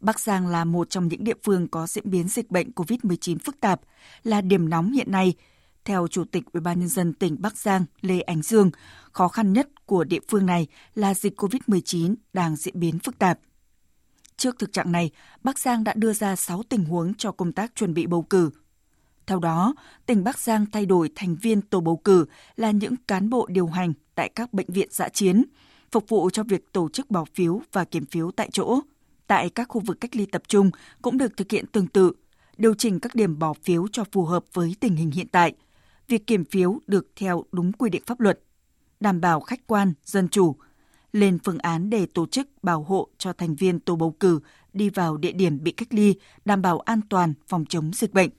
Bắc 0.00 0.20
Giang 0.20 0.46
là 0.46 0.64
một 0.64 0.90
trong 0.90 1.08
những 1.08 1.24
địa 1.24 1.36
phương 1.42 1.68
có 1.68 1.86
diễn 1.86 2.10
biến 2.10 2.28
dịch 2.28 2.50
bệnh 2.50 2.70
COVID-19 2.70 3.38
phức 3.44 3.60
tạp, 3.60 3.80
là 4.22 4.40
điểm 4.40 4.68
nóng 4.70 4.92
hiện 4.92 5.12
nay– 5.12 5.34
theo 5.84 6.08
Chủ 6.08 6.24
tịch 6.24 6.44
UBND 6.58 6.98
tỉnh 7.18 7.36
Bắc 7.40 7.58
Giang 7.58 7.84
Lê 8.00 8.20
Ánh 8.20 8.42
Dương, 8.42 8.70
khó 9.12 9.28
khăn 9.28 9.52
nhất 9.52 9.68
của 9.86 10.04
địa 10.04 10.20
phương 10.28 10.46
này 10.46 10.66
là 10.94 11.14
dịch 11.14 11.40
COVID-19 11.40 12.14
đang 12.32 12.56
diễn 12.56 12.80
biến 12.80 12.98
phức 12.98 13.18
tạp. 13.18 13.38
Trước 14.36 14.58
thực 14.58 14.72
trạng 14.72 14.92
này, 14.92 15.10
Bắc 15.42 15.58
Giang 15.58 15.84
đã 15.84 15.92
đưa 15.96 16.12
ra 16.12 16.36
6 16.36 16.62
tình 16.68 16.84
huống 16.84 17.14
cho 17.14 17.32
công 17.32 17.52
tác 17.52 17.72
chuẩn 17.74 17.94
bị 17.94 18.06
bầu 18.06 18.22
cử. 18.22 18.50
Theo 19.26 19.38
đó, 19.38 19.74
tỉnh 20.06 20.24
Bắc 20.24 20.38
Giang 20.38 20.66
thay 20.72 20.86
đổi 20.86 21.10
thành 21.14 21.36
viên 21.36 21.62
tổ 21.62 21.80
bầu 21.80 21.96
cử 21.96 22.26
là 22.56 22.70
những 22.70 22.94
cán 23.08 23.30
bộ 23.30 23.46
điều 23.50 23.66
hành 23.66 23.92
tại 24.14 24.28
các 24.34 24.52
bệnh 24.52 24.66
viện 24.68 24.88
dã 24.90 25.08
chiến, 25.08 25.44
phục 25.92 26.08
vụ 26.08 26.30
cho 26.30 26.42
việc 26.42 26.72
tổ 26.72 26.88
chức 26.88 27.10
bỏ 27.10 27.24
phiếu 27.34 27.60
và 27.72 27.84
kiểm 27.84 28.06
phiếu 28.06 28.30
tại 28.30 28.48
chỗ. 28.52 28.80
Tại 29.26 29.50
các 29.50 29.68
khu 29.68 29.80
vực 29.80 30.00
cách 30.00 30.16
ly 30.16 30.26
tập 30.26 30.42
trung 30.48 30.70
cũng 31.02 31.18
được 31.18 31.36
thực 31.36 31.50
hiện 31.50 31.66
tương 31.66 31.86
tự, 31.86 32.12
điều 32.56 32.74
chỉnh 32.74 33.00
các 33.00 33.14
điểm 33.14 33.38
bỏ 33.38 33.52
phiếu 33.62 33.88
cho 33.92 34.04
phù 34.12 34.24
hợp 34.24 34.44
với 34.52 34.76
tình 34.80 34.96
hình 34.96 35.10
hiện 35.10 35.28
tại– 35.28 35.54
việc 36.08 36.26
kiểm 36.26 36.44
phiếu 36.44 36.78
được 36.86 37.06
theo 37.16 37.44
đúng 37.52 37.72
quy 37.72 37.90
định 37.90 38.02
pháp 38.06 38.20
luật, 38.20 38.40
đảm 39.00 39.20
bảo 39.20 39.40
khách 39.40 39.66
quan, 39.66 39.92
dân 40.04 40.28
chủ, 40.28 40.56
lên 41.12 41.38
phương 41.44 41.58
án 41.58 41.90
để 41.90 42.06
tổ 42.14 42.26
chức 42.26 42.48
bảo 42.62 42.82
hộ 42.82 43.08
cho 43.18 43.32
thành 43.32 43.54
viên 43.54 43.80
tổ 43.80 43.96
bầu 43.96 44.16
cử 44.20 44.40
đi 44.72 44.90
vào 44.90 45.16
địa 45.16 45.32
điểm 45.32 45.62
bị 45.62 45.72
cách 45.72 45.88
ly, 45.90 46.14
đảm 46.44 46.62
bảo 46.62 46.80
an 46.80 47.00
toàn 47.10 47.34
phòng 47.48 47.64
chống 47.68 47.90
dịch 47.94 48.12
bệnh. 48.12 48.30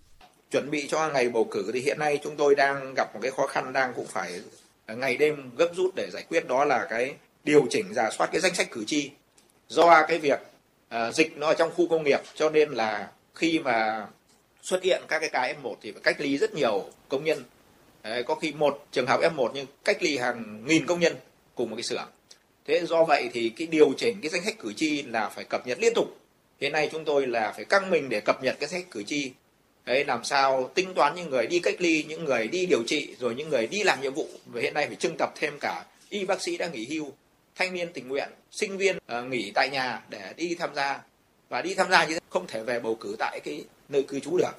chuẩn 0.51 0.69
bị 0.71 0.87
cho 0.87 1.09
ngày 1.09 1.29
bầu 1.29 1.47
cử 1.51 1.71
thì 1.73 1.79
hiện 1.79 1.99
nay 1.99 2.19
chúng 2.23 2.35
tôi 2.37 2.55
đang 2.55 2.93
gặp 2.97 3.13
một 3.13 3.19
cái 3.21 3.31
khó 3.31 3.47
khăn 3.47 3.73
đang 3.73 3.93
cũng 3.95 4.07
phải 4.07 4.39
ngày 4.87 5.17
đêm 5.17 5.51
gấp 5.57 5.69
rút 5.75 5.95
để 5.95 6.09
giải 6.13 6.25
quyết 6.29 6.47
đó 6.47 6.65
là 6.65 6.87
cái 6.89 7.15
điều 7.43 7.67
chỉnh 7.69 7.93
giả 7.93 8.09
soát 8.17 8.29
cái 8.31 8.41
danh 8.41 8.55
sách 8.55 8.71
cử 8.71 8.83
tri 8.87 9.11
do 9.67 10.05
cái 10.07 10.19
việc 10.19 10.39
uh, 10.95 11.15
dịch 11.15 11.37
nó 11.37 11.47
ở 11.47 11.53
trong 11.53 11.71
khu 11.75 11.87
công 11.87 12.03
nghiệp 12.03 12.19
cho 12.35 12.49
nên 12.49 12.71
là 12.71 13.11
khi 13.33 13.59
mà 13.59 14.07
xuất 14.65 14.83
hiện 14.83 15.01
các 15.07 15.19
cái 15.19 15.29
ca 15.29 15.53
F1 15.61 15.75
thì 15.81 15.91
phải 15.91 16.01
cách 16.03 16.21
ly 16.21 16.37
rất 16.37 16.53
nhiều 16.53 16.85
công 17.09 17.23
nhân 17.23 17.43
Đấy, 18.03 18.23
có 18.23 18.35
khi 18.35 18.51
một 18.51 18.85
trường 18.91 19.07
hợp 19.07 19.21
F1 19.21 19.49
nhưng 19.53 19.65
cách 19.83 19.97
ly 20.03 20.17
hàng 20.17 20.63
nghìn 20.67 20.85
công 20.85 20.99
nhân 20.99 21.15
cùng 21.55 21.69
một 21.69 21.75
cái 21.75 21.83
xưởng 21.83 22.07
thế 22.67 22.85
do 22.85 23.03
vậy 23.03 23.29
thì 23.33 23.49
cái 23.49 23.67
điều 23.67 23.93
chỉnh 23.97 24.19
cái 24.21 24.29
danh 24.29 24.43
sách 24.43 24.55
cử 24.59 24.73
tri 24.73 25.01
là 25.01 25.29
phải 25.29 25.43
cập 25.43 25.67
nhật 25.67 25.79
liên 25.79 25.93
tục 25.93 26.17
hiện 26.61 26.71
nay 26.71 26.89
chúng 26.91 27.05
tôi 27.05 27.27
là 27.27 27.53
phải 27.55 27.65
căng 27.65 27.89
mình 27.89 28.09
để 28.09 28.19
cập 28.19 28.43
nhật 28.43 28.55
cái 28.59 28.69
danh 28.69 28.81
sách 28.81 28.91
cử 28.91 29.03
tri 29.03 29.31
Đấy, 29.85 30.05
làm 30.05 30.23
sao 30.23 30.71
tính 30.75 30.93
toán 30.93 31.15
những 31.15 31.29
người 31.29 31.47
đi 31.47 31.59
cách 31.59 31.75
ly, 31.79 32.05
những 32.07 32.25
người 32.25 32.47
đi 32.47 32.65
điều 32.65 32.83
trị, 32.87 33.15
rồi 33.19 33.35
những 33.35 33.49
người 33.49 33.67
đi 33.67 33.83
làm 33.83 34.01
nhiệm 34.01 34.13
vụ. 34.13 34.27
Và 34.45 34.61
hiện 34.61 34.73
nay 34.73 34.87
phải 34.87 34.95
trưng 34.95 35.15
tập 35.17 35.33
thêm 35.35 35.57
cả 35.59 35.85
y 36.09 36.25
bác 36.25 36.41
sĩ 36.41 36.57
đã 36.57 36.67
nghỉ 36.67 36.85
hưu, 36.85 37.11
thanh 37.55 37.73
niên 37.73 37.93
tình 37.93 38.07
nguyện, 38.07 38.29
sinh 38.51 38.77
viên 38.77 38.97
uh, 38.97 39.25
nghỉ 39.29 39.51
tại 39.55 39.69
nhà 39.71 40.01
để 40.09 40.33
đi 40.37 40.55
tham 40.59 40.75
gia. 40.75 40.99
Và 41.55 41.61
đi 41.61 41.75
tham 41.75 41.89
gia 41.89 42.05
như 42.05 42.13
thế 42.13 42.19
không 42.29 42.45
thể 42.47 42.63
về 42.63 42.79
bầu 42.79 42.97
cử 42.99 43.15
tại 43.19 43.39
cái 43.39 43.65
nơi 43.89 44.03
cư 44.03 44.19
trú 44.19 44.37
được. 44.37 44.51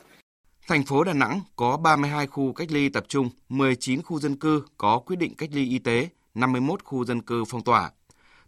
Thành 0.69 0.85
phố 0.85 1.05
Đà 1.05 1.13
Nẵng 1.13 1.41
có 1.57 1.77
32 1.77 2.27
khu 2.27 2.53
cách 2.53 2.71
ly 2.71 2.89
tập 2.89 3.05
trung, 3.09 3.31
19 3.49 4.03
khu 4.03 4.21
dân 4.21 4.37
cư 4.37 4.63
có 4.77 4.99
quyết 4.99 5.17
định 5.17 5.35
cách 5.35 5.49
ly 5.53 5.69
y 5.69 5.79
tế, 5.79 6.09
51 6.35 6.85
khu 6.85 7.05
dân 7.05 7.23
cư 7.23 7.45
phong 7.49 7.65
tỏa. 7.65 7.91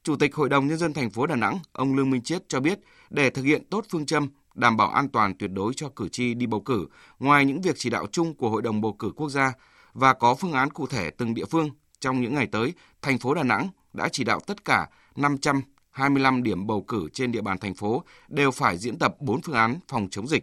Chủ 0.02 0.16
tịch 0.16 0.34
Hội 0.34 0.48
đồng 0.48 0.66
Nhân 0.66 0.78
dân 0.78 0.92
thành 0.92 1.10
phố 1.10 1.26
Đà 1.26 1.36
Nẵng, 1.36 1.58
ông 1.72 1.96
Lương 1.96 2.10
Minh 2.10 2.22
Chiết 2.22 2.42
cho 2.48 2.60
biết, 2.60 2.78
để 3.10 3.30
thực 3.30 3.42
hiện 3.42 3.64
tốt 3.70 3.84
phương 3.90 4.06
châm 4.06 4.28
đảm 4.54 4.76
bảo 4.76 4.90
an 4.90 5.08
toàn 5.08 5.38
tuyệt 5.38 5.50
đối 5.52 5.72
cho 5.76 5.88
cử 5.88 6.08
tri 6.08 6.34
đi 6.34 6.46
bầu 6.46 6.60
cử, 6.60 6.86
ngoài 7.18 7.44
những 7.44 7.60
việc 7.60 7.74
chỉ 7.78 7.90
đạo 7.90 8.06
chung 8.12 8.34
của 8.34 8.50
Hội 8.50 8.62
đồng 8.62 8.80
bầu 8.80 8.92
cử 8.92 9.10
quốc 9.16 9.28
gia 9.28 9.52
và 9.92 10.14
có 10.14 10.34
phương 10.34 10.52
án 10.52 10.70
cụ 10.70 10.86
thể 10.86 11.10
từng 11.10 11.34
địa 11.34 11.46
phương, 11.50 11.70
trong 12.00 12.20
những 12.20 12.34
ngày 12.34 12.46
tới, 12.46 12.72
thành 13.02 13.18
phố 13.18 13.34
Đà 13.34 13.42
Nẵng 13.42 13.68
đã 13.92 14.08
chỉ 14.12 14.24
đạo 14.24 14.40
tất 14.46 14.64
cả 14.64 14.86
500 15.16 15.62
525 15.98 16.42
điểm 16.42 16.66
bầu 16.66 16.84
cử 16.88 17.08
trên 17.12 17.32
địa 17.32 17.40
bàn 17.40 17.58
thành 17.58 17.74
phố 17.74 18.04
đều 18.28 18.50
phải 18.50 18.76
diễn 18.76 18.98
tập 18.98 19.14
4 19.20 19.40
phương 19.42 19.54
án 19.54 19.78
phòng 19.88 20.08
chống 20.10 20.28
dịch. 20.28 20.42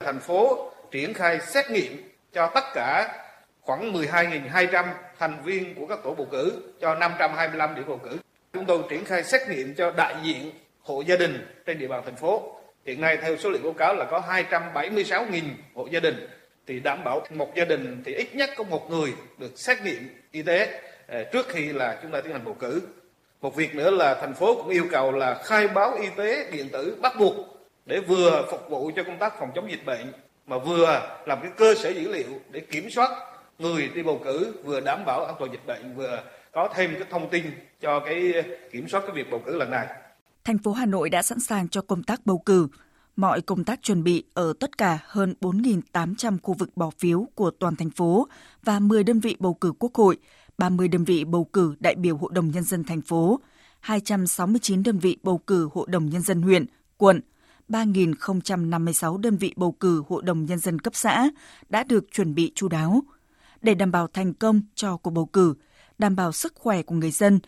Thành 0.00 0.20
phố 0.20 0.70
triển 0.90 1.14
khai 1.14 1.40
xét 1.40 1.70
nghiệm 1.70 1.92
cho 2.32 2.50
tất 2.54 2.64
cả 2.74 3.18
khoảng 3.60 3.92
12.200 3.92 4.84
thành 5.18 5.42
viên 5.44 5.74
của 5.74 5.86
các 5.86 5.98
tổ 6.04 6.14
bầu 6.14 6.26
cử 6.30 6.74
cho 6.80 6.94
525 6.94 7.74
điểm 7.74 7.84
bầu 7.88 8.00
cử. 8.04 8.18
Chúng 8.52 8.66
tôi 8.66 8.82
triển 8.90 9.04
khai 9.04 9.24
xét 9.24 9.40
nghiệm 9.48 9.74
cho 9.74 9.92
đại 9.96 10.14
diện 10.24 10.52
hộ 10.80 11.00
gia 11.00 11.16
đình 11.16 11.46
trên 11.66 11.78
địa 11.78 11.88
bàn 11.88 12.02
thành 12.04 12.16
phố 12.16 12.58
Hiện 12.86 13.00
nay 13.00 13.18
theo 13.22 13.36
số 13.36 13.50
liệu 13.50 13.62
báo 13.62 13.72
cáo 13.72 13.94
là 13.94 14.04
có 14.04 14.22
276.000 14.50 15.42
hộ 15.74 15.88
gia 15.90 16.00
đình 16.00 16.26
thì 16.66 16.80
đảm 16.80 17.04
bảo 17.04 17.26
một 17.30 17.52
gia 17.56 17.64
đình 17.64 18.02
thì 18.04 18.14
ít 18.14 18.34
nhất 18.34 18.50
có 18.56 18.64
một 18.64 18.90
người 18.90 19.14
được 19.38 19.58
xét 19.58 19.82
nghiệm 19.82 20.08
y 20.32 20.42
tế 20.42 20.80
à, 21.06 21.22
trước 21.32 21.46
khi 21.48 21.72
là 21.72 21.98
chúng 22.02 22.10
ta 22.10 22.20
tiến 22.20 22.32
hành 22.32 22.44
bầu 22.44 22.54
cử. 22.54 22.82
Một 23.42 23.56
việc 23.56 23.74
nữa 23.74 23.90
là 23.90 24.14
thành 24.20 24.34
phố 24.34 24.54
cũng 24.54 24.68
yêu 24.68 24.86
cầu 24.90 25.12
là 25.12 25.42
khai 25.44 25.68
báo 25.68 25.94
y 25.94 26.08
tế 26.16 26.50
điện 26.52 26.68
tử 26.72 26.98
bắt 27.02 27.12
buộc 27.18 27.34
để 27.86 28.00
vừa 28.00 28.46
phục 28.50 28.70
vụ 28.70 28.90
cho 28.96 29.02
công 29.04 29.18
tác 29.18 29.38
phòng 29.38 29.50
chống 29.54 29.70
dịch 29.70 29.86
bệnh 29.86 30.12
mà 30.46 30.58
vừa 30.58 31.18
làm 31.26 31.38
cái 31.42 31.50
cơ 31.56 31.74
sở 31.74 31.88
dữ 31.88 32.12
liệu 32.12 32.40
để 32.50 32.60
kiểm 32.60 32.90
soát 32.90 33.10
người 33.58 33.90
đi 33.94 34.02
bầu 34.02 34.20
cử 34.24 34.54
vừa 34.64 34.80
đảm 34.80 35.04
bảo 35.06 35.24
an 35.24 35.34
toàn 35.38 35.52
dịch 35.52 35.66
bệnh 35.66 35.96
vừa 35.96 36.22
có 36.52 36.68
thêm 36.74 36.94
cái 36.94 37.08
thông 37.10 37.30
tin 37.30 37.44
cho 37.80 38.00
cái 38.00 38.32
kiểm 38.72 38.88
soát 38.88 39.00
cái 39.00 39.10
việc 39.10 39.30
bầu 39.30 39.42
cử 39.46 39.56
lần 39.56 39.70
này 39.70 39.86
thành 40.44 40.58
phố 40.58 40.72
Hà 40.72 40.86
Nội 40.86 41.10
đã 41.10 41.22
sẵn 41.22 41.40
sàng 41.40 41.68
cho 41.68 41.80
công 41.80 42.02
tác 42.02 42.26
bầu 42.26 42.38
cử. 42.38 42.68
Mọi 43.16 43.40
công 43.40 43.64
tác 43.64 43.82
chuẩn 43.82 44.04
bị 44.04 44.24
ở 44.34 44.52
tất 44.60 44.78
cả 44.78 44.98
hơn 45.04 45.34
4.800 45.40 46.38
khu 46.42 46.54
vực 46.54 46.76
bỏ 46.76 46.90
phiếu 46.98 47.26
của 47.34 47.50
toàn 47.50 47.76
thành 47.76 47.90
phố 47.90 48.28
và 48.62 48.78
10 48.78 49.04
đơn 49.04 49.20
vị 49.20 49.36
bầu 49.38 49.54
cử 49.54 49.72
quốc 49.78 49.94
hội, 49.94 50.18
30 50.62 50.88
đơn 50.88 51.04
vị 51.04 51.24
bầu 51.24 51.44
cử 51.44 51.74
đại 51.80 51.94
biểu 51.94 52.16
Hội 52.16 52.30
đồng 52.34 52.50
Nhân 52.50 52.64
dân 52.64 52.84
thành 52.84 53.00
phố, 53.00 53.40
269 53.80 54.82
đơn 54.82 54.98
vị 54.98 55.16
bầu 55.22 55.38
cử 55.38 55.68
Hội 55.72 55.86
đồng 55.90 56.10
Nhân 56.10 56.22
dân 56.22 56.42
huyện, 56.42 56.66
quận, 56.96 57.20
3.056 57.68 59.16
đơn 59.16 59.36
vị 59.36 59.54
bầu 59.56 59.72
cử 59.72 60.02
Hội 60.08 60.22
đồng 60.22 60.44
Nhân 60.44 60.58
dân 60.58 60.78
cấp 60.78 60.94
xã 60.96 61.30
đã 61.68 61.84
được 61.84 62.04
chuẩn 62.12 62.34
bị 62.34 62.52
chú 62.54 62.68
đáo. 62.68 63.02
Để 63.62 63.74
đảm 63.74 63.92
bảo 63.92 64.06
thành 64.06 64.34
công 64.34 64.60
cho 64.74 64.96
cuộc 64.96 65.10
bầu 65.10 65.26
cử, 65.26 65.54
đảm 65.98 66.16
bảo 66.16 66.32
sức 66.32 66.54
khỏe 66.54 66.82
của 66.82 66.94
người 66.94 67.10
dân 67.10 67.40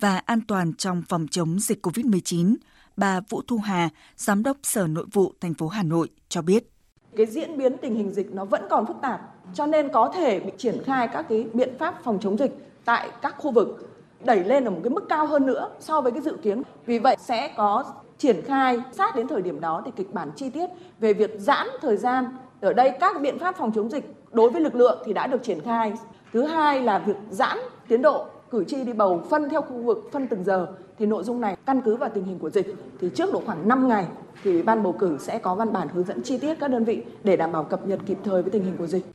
và 0.00 0.18
an 0.18 0.40
toàn 0.48 0.74
trong 0.74 1.02
phòng 1.08 1.26
chống 1.30 1.60
dịch 1.60 1.86
COVID-19, 1.86 2.54
bà 2.96 3.20
Vũ 3.20 3.42
Thu 3.46 3.58
Hà, 3.58 3.88
Giám 4.16 4.42
đốc 4.42 4.56
Sở 4.62 4.86
Nội 4.86 5.06
vụ 5.12 5.32
thành 5.40 5.54
phố 5.54 5.68
Hà 5.68 5.82
Nội 5.82 6.08
cho 6.28 6.42
biết. 6.42 6.75
Cái 7.16 7.26
diễn 7.26 7.58
biến 7.58 7.78
tình 7.78 7.94
hình 7.94 8.10
dịch 8.10 8.34
nó 8.34 8.44
vẫn 8.44 8.62
còn 8.70 8.86
phức 8.86 8.96
tạp, 9.02 9.20
cho 9.54 9.66
nên 9.66 9.88
có 9.88 10.12
thể 10.14 10.40
bị 10.40 10.52
triển 10.56 10.82
khai 10.84 11.08
các 11.08 11.26
cái 11.28 11.46
biện 11.52 11.78
pháp 11.78 11.94
phòng 12.04 12.18
chống 12.20 12.38
dịch 12.38 12.58
tại 12.84 13.08
các 13.22 13.34
khu 13.38 13.50
vực 13.50 13.88
đẩy 14.24 14.44
lên 14.44 14.64
ở 14.64 14.70
một 14.70 14.80
cái 14.82 14.90
mức 14.90 15.08
cao 15.08 15.26
hơn 15.26 15.46
nữa 15.46 15.68
so 15.80 16.00
với 16.00 16.12
cái 16.12 16.20
dự 16.20 16.36
kiến. 16.42 16.62
Vì 16.86 16.98
vậy 16.98 17.16
sẽ 17.18 17.52
có 17.56 17.84
triển 18.18 18.42
khai 18.42 18.80
sát 18.92 19.16
đến 19.16 19.28
thời 19.28 19.42
điểm 19.42 19.60
đó 19.60 19.82
thì 19.84 19.90
kịch 19.96 20.14
bản 20.14 20.30
chi 20.36 20.50
tiết 20.50 20.70
về 20.98 21.12
việc 21.12 21.34
giãn 21.38 21.66
thời 21.80 21.96
gian 21.96 22.24
ở 22.60 22.72
đây 22.72 22.92
các 23.00 23.20
biện 23.20 23.38
pháp 23.38 23.56
phòng 23.56 23.72
chống 23.74 23.90
dịch 23.90 24.14
đối 24.32 24.50
với 24.50 24.60
lực 24.60 24.74
lượng 24.74 25.02
thì 25.04 25.12
đã 25.12 25.26
được 25.26 25.42
triển 25.42 25.60
khai. 25.60 25.92
Thứ 26.32 26.42
hai 26.42 26.80
là 26.80 26.98
việc 26.98 27.16
giãn 27.30 27.58
tiến 27.88 28.02
độ 28.02 28.26
cử 28.50 28.64
tri 28.68 28.84
đi 28.84 28.92
bầu 28.92 29.26
phân 29.30 29.48
theo 29.50 29.62
khu 29.62 29.82
vực, 29.82 30.08
phân 30.12 30.28
từng 30.28 30.44
giờ. 30.44 30.66
Thì 30.98 31.06
nội 31.06 31.24
dung 31.24 31.40
này 31.40 31.56
căn 31.66 31.80
cứ 31.84 31.96
vào 31.96 32.10
tình 32.14 32.24
hình 32.24 32.38
của 32.38 32.50
dịch 32.50 32.74
thì 33.00 33.08
trước 33.14 33.32
độ 33.32 33.42
khoảng 33.46 33.68
5 33.68 33.88
ngày 33.88 34.06
thì 34.42 34.62
ban 34.62 34.82
bầu 34.82 34.96
cử 34.98 35.18
sẽ 35.20 35.38
có 35.38 35.54
văn 35.54 35.72
bản 35.72 35.88
hướng 35.88 36.04
dẫn 36.04 36.22
chi 36.22 36.38
tiết 36.38 36.54
các 36.60 36.70
đơn 36.70 36.84
vị 36.84 37.02
để 37.24 37.36
đảm 37.36 37.52
bảo 37.52 37.64
cập 37.64 37.86
nhật 37.86 38.00
kịp 38.06 38.18
thời 38.24 38.42
với 38.42 38.50
tình 38.50 38.64
hình 38.64 38.76
của 38.76 38.86
dịch. 38.86 39.06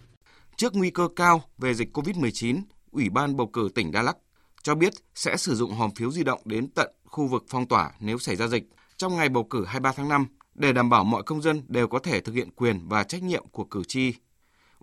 Trước 0.55 0.75
nguy 0.75 0.89
cơ 0.89 1.07
cao 1.15 1.41
về 1.57 1.73
dịch 1.73 1.97
COVID-19, 1.97 2.61
Ủy 2.91 3.09
ban 3.09 3.37
bầu 3.37 3.47
cử 3.47 3.69
tỉnh 3.75 3.91
Đắk 3.91 4.05
Lắk 4.05 4.17
cho 4.63 4.75
biết 4.75 4.93
sẽ 5.15 5.37
sử 5.37 5.55
dụng 5.55 5.71
hòm 5.71 5.91
phiếu 5.91 6.11
di 6.11 6.23
động 6.23 6.39
đến 6.45 6.67
tận 6.67 6.91
khu 7.05 7.27
vực 7.27 7.43
phong 7.47 7.67
tỏa 7.67 7.91
nếu 7.99 8.17
xảy 8.17 8.35
ra 8.35 8.47
dịch. 8.47 8.63
Trong 8.97 9.15
ngày 9.15 9.29
bầu 9.29 9.43
cử 9.43 9.65
23 9.65 9.91
tháng 9.91 10.09
5 10.09 10.25
để 10.55 10.73
đảm 10.73 10.89
bảo 10.89 11.03
mọi 11.03 11.23
công 11.23 11.41
dân 11.41 11.61
đều 11.67 11.87
có 11.87 11.99
thể 11.99 12.19
thực 12.19 12.35
hiện 12.35 12.49
quyền 12.55 12.79
và 12.87 13.03
trách 13.03 13.23
nhiệm 13.23 13.43
của 13.51 13.63
cử 13.63 13.83
tri. 13.87 14.13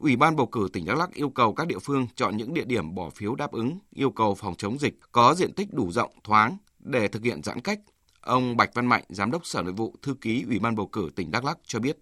Ủy 0.01 0.17
ban 0.17 0.37
bầu 0.37 0.47
cử 0.47 0.69
tỉnh 0.73 0.85
Đắk 0.87 0.99
Lắk 0.99 1.15
yêu 1.15 1.31
cầu 1.31 1.55
các 1.55 1.67
địa 1.67 1.79
phương 1.83 2.07
chọn 2.15 2.37
những 2.37 2.55
địa 2.55 2.65
điểm 2.65 2.95
bỏ 2.95 3.11
phiếu 3.11 3.35
đáp 3.35 3.53
ứng 3.53 3.79
yêu 3.91 4.11
cầu 4.11 4.35
phòng 4.35 4.55
chống 4.59 4.79
dịch 4.79 4.95
có 5.13 5.35
diện 5.35 5.53
tích 5.53 5.75
đủ 5.75 5.93
rộng, 5.93 6.11
thoáng 6.25 6.57
để 6.81 7.09
thực 7.09 7.23
hiện 7.23 7.43
giãn 7.43 7.61
cách. 7.61 7.81
Ông 8.21 8.57
Bạch 8.57 8.75
Văn 8.75 8.87
Mạnh, 8.87 9.05
Giám 9.09 9.31
đốc 9.31 9.47
Sở 9.47 9.63
Nội 9.63 9.73
vụ, 9.73 9.95
Thư 10.03 10.15
ký 10.15 10.45
Ủy 10.49 10.59
ban 10.59 10.77
bầu 10.77 10.87
cử 10.87 11.11
tỉnh 11.17 11.31
Đắk 11.31 11.45
Lắk 11.45 11.59
cho 11.67 11.79
biết. 11.79 11.99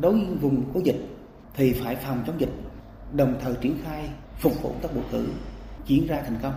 Đối 0.00 0.12
với 0.12 0.36
vùng 0.40 0.72
có 0.74 0.80
dịch 0.84 1.08
thì 1.54 1.72
phải 1.72 1.96
phòng 1.96 2.24
chống 2.26 2.40
dịch, 2.40 2.52
đồng 3.12 3.38
thời 3.42 3.54
triển 3.60 3.78
khai 3.84 4.10
phục 4.40 4.62
vụ 4.62 4.74
các 4.82 4.94
bầu 4.94 5.04
cử 5.12 5.28
diễn 5.86 6.06
ra 6.06 6.22
thành 6.22 6.38
công. 6.42 6.54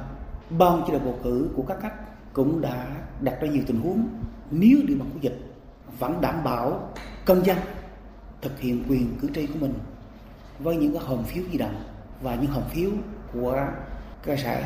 Ban 0.60 0.84
chỉ 0.88 0.94
đạo 0.94 1.02
bầu 1.06 1.20
cử 1.24 1.50
của 1.56 1.64
các 1.64 1.78
cấp 1.82 1.92
cũng 2.34 2.62
đã 2.62 3.06
đặt 3.22 3.38
ra 3.42 3.48
nhiều 3.48 3.64
tình 3.68 3.80
huống 3.80 4.08
nếu 4.52 4.80
địa 4.88 4.96
bàn 4.96 5.10
có 5.14 5.20
dịch 5.22 5.54
vẫn 6.00 6.22
đảm 6.22 6.44
bảo 6.44 6.94
công 7.26 7.46
dân 7.46 7.58
thực 8.42 8.60
hiện 8.60 8.84
quyền 8.90 9.18
cử 9.22 9.30
tri 9.36 9.46
của 9.46 9.60
mình 9.60 9.74
với 10.60 10.76
những 10.76 10.94
cái 10.94 11.04
hòm 11.04 11.24
phiếu 11.24 11.44
di 11.52 11.58
động 11.58 11.84
và 12.22 12.36
những 12.36 12.52
hòm 12.52 12.64
phiếu 12.70 12.92
của 13.34 13.68
cơ 14.24 14.36
sở 14.38 14.64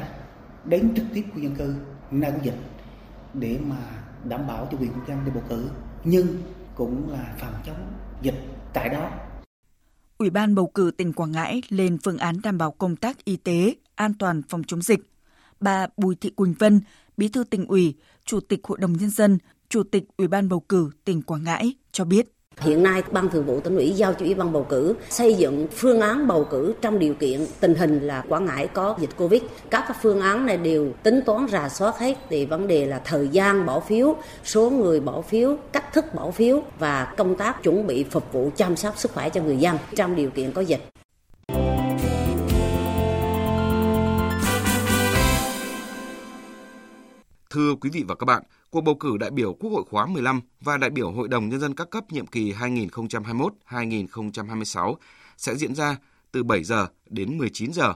đến 0.66 0.94
trực 0.96 1.06
tiếp 1.14 1.24
khu 1.34 1.40
dân 1.40 1.56
cư 1.56 1.76
nơi 2.12 2.32
có 2.32 2.38
dịch 2.44 2.58
để 3.34 3.60
mà 3.68 3.78
đảm 4.24 4.48
bảo 4.48 4.68
cho 4.72 4.78
quyền 4.78 4.92
công 4.92 5.08
dân 5.08 5.26
đi 5.26 5.32
bầu 5.34 5.44
cử 5.50 5.70
nhưng 6.04 6.28
cũng 6.76 7.12
là 7.12 7.36
phòng 7.40 7.54
chống 7.66 7.94
dịch 8.22 8.36
tại 8.74 8.90
đó. 8.90 9.12
Ủy 10.18 10.30
ban 10.30 10.56
bầu 10.56 10.68
cử 10.68 10.92
tỉnh 10.98 11.14
Quảng 11.14 11.32
Ngãi 11.32 11.62
lên 11.70 11.98
phương 12.04 12.18
án 12.18 12.36
đảm 12.44 12.58
bảo 12.58 12.72
công 12.72 12.96
tác 12.96 13.26
y 13.26 13.38
tế, 13.38 13.76
an 13.96 14.14
toàn 14.14 14.42
phòng 14.50 14.64
chống 14.64 14.82
dịch. 14.82 15.00
Bà 15.60 15.88
Bùi 15.98 16.16
Thị 16.16 16.30
Quỳnh 16.30 16.54
Vân, 16.60 16.82
Bí 17.18 17.28
thư 17.28 17.44
tỉnh 17.44 17.68
ủy, 17.68 17.96
Chủ 18.26 18.40
tịch 18.40 18.60
Hội 18.64 18.78
đồng 18.78 18.94
Nhân 18.94 19.10
dân, 19.10 19.38
Chủ 19.70 19.84
tịch 19.84 20.04
Ủy 20.18 20.28
ban 20.28 20.50
bầu 20.50 20.60
cử 20.60 20.92
tỉnh 21.06 21.22
Quảng 21.22 21.44
Ngãi 21.44 21.74
cho 21.92 22.06
biết. 22.06 22.37
Hiện 22.62 22.84
nay, 22.84 23.04
Ban 23.12 23.30
Thường 23.30 23.46
vụ 23.46 23.60
tỉnh 23.60 23.76
ủy 23.76 23.92
giao 23.92 24.14
cho 24.14 24.26
Ủy 24.26 24.34
ban 24.36 24.54
bầu 24.54 24.66
cử 24.70 24.96
xây 25.10 25.34
dựng 25.34 25.68
phương 25.72 26.02
án 26.02 26.28
bầu 26.28 26.48
cử 26.52 26.74
trong 26.82 27.00
điều 27.00 27.14
kiện 27.14 27.46
tình 27.60 27.76
hình 27.76 28.00
là 28.00 28.24
Quảng 28.30 28.46
Ngãi 28.46 28.68
có 28.68 28.96
dịch 29.00 29.10
Covid. 29.18 29.42
Các 29.70 29.96
phương 30.02 30.22
án 30.22 30.46
này 30.46 30.58
đều 30.58 30.92
tính 31.04 31.20
toán 31.26 31.48
rà 31.48 31.70
soát 31.70 32.00
hết 32.00 32.18
thì 32.30 32.46
vấn 32.46 32.68
đề 32.68 32.86
là 32.86 33.02
thời 33.06 33.28
gian 33.28 33.66
bỏ 33.66 33.80
phiếu, 33.80 34.16
số 34.44 34.70
người 34.70 35.00
bỏ 35.00 35.22
phiếu, 35.22 35.58
cách 35.72 35.94
thức 35.94 36.06
bỏ 36.14 36.32
phiếu 36.32 36.62
và 36.80 37.14
công 37.18 37.36
tác 37.36 37.64
chuẩn 37.64 37.88
bị 37.88 38.04
phục 38.04 38.34
vụ 38.34 38.52
chăm 38.56 38.76
sóc 38.76 38.98
sức 38.98 39.12
khỏe 39.14 39.30
cho 39.30 39.42
người 39.42 39.58
dân 39.58 39.78
trong 39.96 40.16
điều 40.16 40.30
kiện 40.30 40.52
có 40.52 40.62
dịch. 40.62 40.82
Thưa 47.50 47.76
quý 47.82 47.90
vị 47.94 48.04
và 48.08 48.16
các 48.16 48.26
bạn, 48.26 48.44
cuộc 48.70 48.82
bầu 48.82 48.96
cử 48.96 49.18
đại 49.18 49.32
biểu 49.32 49.54
Quốc 49.54 49.70
hội 49.70 49.84
khóa 49.90 50.06
15 50.06 50.42
và 50.62 50.78
đại 50.78 50.90
biểu 50.90 51.12
Hội 51.12 51.28
đồng 51.28 51.50
Nhân 51.50 51.60
dân 51.60 51.76
các 51.76 51.90
cấp 51.90 52.12
nhiệm 52.12 52.28
kỳ 52.28 52.54
2021-2026 52.54 54.96
sẽ 55.38 55.56
diễn 55.56 55.76
ra 55.76 55.98
từ 56.32 56.44
7 56.44 56.64
giờ 56.64 56.88
đến 57.10 57.38
19 57.38 57.74
giờ, 57.74 57.94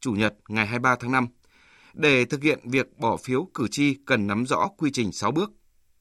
Chủ 0.00 0.12
nhật 0.12 0.34
ngày 0.48 0.66
23 0.66 0.96
tháng 1.00 1.12
5. 1.12 1.26
Để 1.94 2.24
thực 2.24 2.42
hiện 2.42 2.58
việc 2.64 2.98
bỏ 2.98 3.16
phiếu, 3.16 3.48
cử 3.54 3.68
tri 3.70 3.94
cần 3.94 4.26
nắm 4.26 4.46
rõ 4.46 4.68
quy 4.76 4.90
trình 4.92 5.12
6 5.12 5.30
bước. 5.30 5.52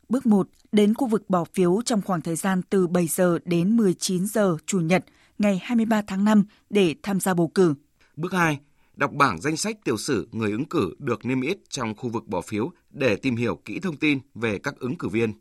Bước 0.09 0.25
1. 0.25 0.47
Đến 0.71 0.93
khu 0.93 1.07
vực 1.07 1.29
bỏ 1.29 1.43
phiếu 1.53 1.81
trong 1.85 2.01
khoảng 2.01 2.21
thời 2.21 2.35
gian 2.35 2.61
từ 2.69 2.88
7 2.88 3.07
giờ 3.07 3.39
đến 3.45 3.77
19 3.77 4.27
giờ 4.27 4.57
Chủ 4.65 4.79
nhật 4.79 5.05
ngày 5.38 5.59
23 5.63 6.01
tháng 6.07 6.25
5 6.25 6.43
để 6.69 6.95
tham 7.03 7.19
gia 7.19 7.33
bầu 7.33 7.47
cử. 7.47 7.73
Bước 8.15 8.33
2. 8.33 8.59
Đọc 9.00 9.13
bảng 9.13 9.41
danh 9.41 9.58
sách 9.58 9.77
tiểu 9.84 9.98
sử 9.98 10.27
người 10.32 10.51
ứng 10.51 10.65
cử 10.65 10.94
được 11.00 11.25
niêm 11.25 11.41
yết 11.41 11.58
trong 11.70 11.96
khu 11.96 12.10
vực 12.10 12.27
bỏ 12.27 12.41
phiếu 12.41 12.72
để 12.89 13.15
tìm 13.15 13.36
hiểu 13.36 13.56
kỹ 13.65 13.79
thông 13.79 13.98
tin 13.98 14.20
về 14.36 14.60
các 14.60 14.79
ứng 14.79 14.96
cử 14.98 15.08
viên. 15.08 15.34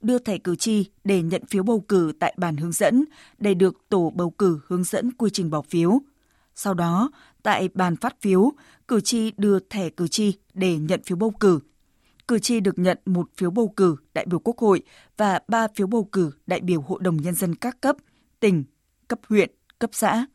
Đưa 0.00 0.18
thẻ 0.18 0.38
cử 0.38 0.56
tri 0.56 0.90
để 1.04 1.22
nhận 1.22 1.46
phiếu 1.46 1.62
bầu 1.62 1.80
cử 1.88 2.12
tại 2.20 2.34
bàn 2.36 2.56
hướng 2.56 2.72
dẫn 2.72 3.04
để 3.38 3.54
được 3.54 3.88
tổ 3.88 4.12
bầu 4.14 4.30
cử 4.30 4.60
hướng 4.66 4.84
dẫn 4.84 5.12
quy 5.12 5.30
trình 5.32 5.50
bỏ 5.50 5.62
phiếu. 5.62 6.00
Sau 6.54 6.74
đó, 6.74 7.10
tại 7.42 7.68
bàn 7.74 7.96
phát 7.96 8.20
phiếu, 8.20 8.52
cử 8.88 9.00
tri 9.00 9.32
đưa 9.36 9.58
thẻ 9.58 9.90
cử 9.90 10.08
tri 10.08 10.32
để 10.54 10.78
nhận 10.78 11.02
phiếu 11.02 11.16
bầu 11.16 11.30
cử. 11.30 11.60
Cử 12.28 12.38
tri 12.38 12.60
được 12.60 12.78
nhận 12.78 12.98
một 13.06 13.30
phiếu 13.36 13.50
bầu 13.50 13.72
cử 13.76 13.96
đại 14.14 14.26
biểu 14.26 14.38
Quốc 14.38 14.58
hội 14.58 14.82
và 15.16 15.40
ba 15.48 15.66
phiếu 15.74 15.86
bầu 15.86 16.08
cử 16.12 16.30
đại 16.46 16.60
biểu 16.60 16.80
Hội 16.80 16.98
đồng 17.02 17.16
Nhân 17.16 17.34
dân 17.34 17.54
các 17.54 17.80
cấp, 17.80 17.96
tỉnh, 18.40 18.64
cấp 19.08 19.18
huyện, 19.28 19.50
cấp 19.78 19.90
xã. 19.92 20.26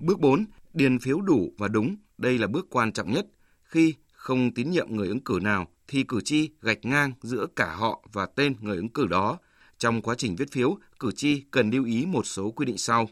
Bước 0.00 0.20
4. 0.20 0.44
Điền 0.74 0.98
phiếu 0.98 1.20
đủ 1.20 1.52
và 1.58 1.68
đúng. 1.68 1.96
Đây 2.18 2.38
là 2.38 2.46
bước 2.46 2.66
quan 2.70 2.92
trọng 2.92 3.12
nhất. 3.12 3.26
Khi 3.62 3.94
không 4.12 4.54
tín 4.54 4.70
nhiệm 4.70 4.96
người 4.96 5.08
ứng 5.08 5.24
cử 5.24 5.38
nào 5.42 5.66
thì 5.88 6.02
cử 6.02 6.20
tri 6.20 6.50
gạch 6.62 6.84
ngang 6.84 7.12
giữa 7.22 7.46
cả 7.56 7.74
họ 7.74 8.08
và 8.12 8.26
tên 8.26 8.54
người 8.60 8.76
ứng 8.76 8.88
cử 8.88 9.06
đó. 9.06 9.38
Trong 9.78 10.02
quá 10.02 10.14
trình 10.18 10.36
viết 10.36 10.52
phiếu, 10.52 10.78
cử 10.98 11.12
tri 11.12 11.40
cần 11.50 11.70
lưu 11.70 11.84
ý 11.84 12.06
một 12.06 12.26
số 12.26 12.50
quy 12.50 12.66
định 12.66 12.78
sau. 12.78 13.08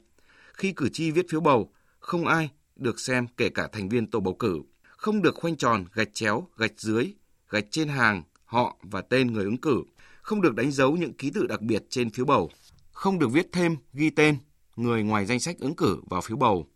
Khi 0.55 0.73
cử 0.73 0.89
tri 0.89 1.11
viết 1.11 1.27
phiếu 1.31 1.41
bầu, 1.41 1.73
không 1.99 2.27
ai 2.27 2.51
được 2.77 3.01
xem 3.01 3.27
kể 3.37 3.49
cả 3.49 3.69
thành 3.73 3.89
viên 3.89 4.11
tổ 4.11 4.21
bầu 4.21 4.35
cử, 4.35 4.61
không 4.83 5.23
được 5.23 5.35
khoanh 5.35 5.57
tròn, 5.57 5.85
gạch 5.95 6.15
chéo, 6.15 6.49
gạch 6.57 6.73
dưới, 6.77 7.13
gạch 7.51 7.65
trên 7.71 7.89
hàng, 7.89 8.23
họ 8.45 8.77
và 8.83 9.01
tên 9.01 9.33
người 9.33 9.45
ứng 9.45 9.57
cử, 9.57 9.83
không 10.23 10.41
được 10.41 10.55
đánh 10.55 10.71
dấu 10.71 10.97
những 10.97 11.13
ký 11.13 11.31
tự 11.31 11.47
đặc 11.47 11.61
biệt 11.61 11.85
trên 11.91 12.11
phiếu 12.11 12.25
bầu, 12.25 12.51
không 12.93 13.19
được 13.19 13.29
viết 13.33 13.47
thêm, 13.53 13.77
ghi 13.93 14.11
tên 14.11 14.37
người 14.77 15.03
ngoài 15.03 15.27
danh 15.27 15.41
sách 15.41 15.59
ứng 15.59 15.77
cử 15.77 16.01
vào 16.11 16.21
phiếu 16.21 16.37
bầu, 16.37 16.67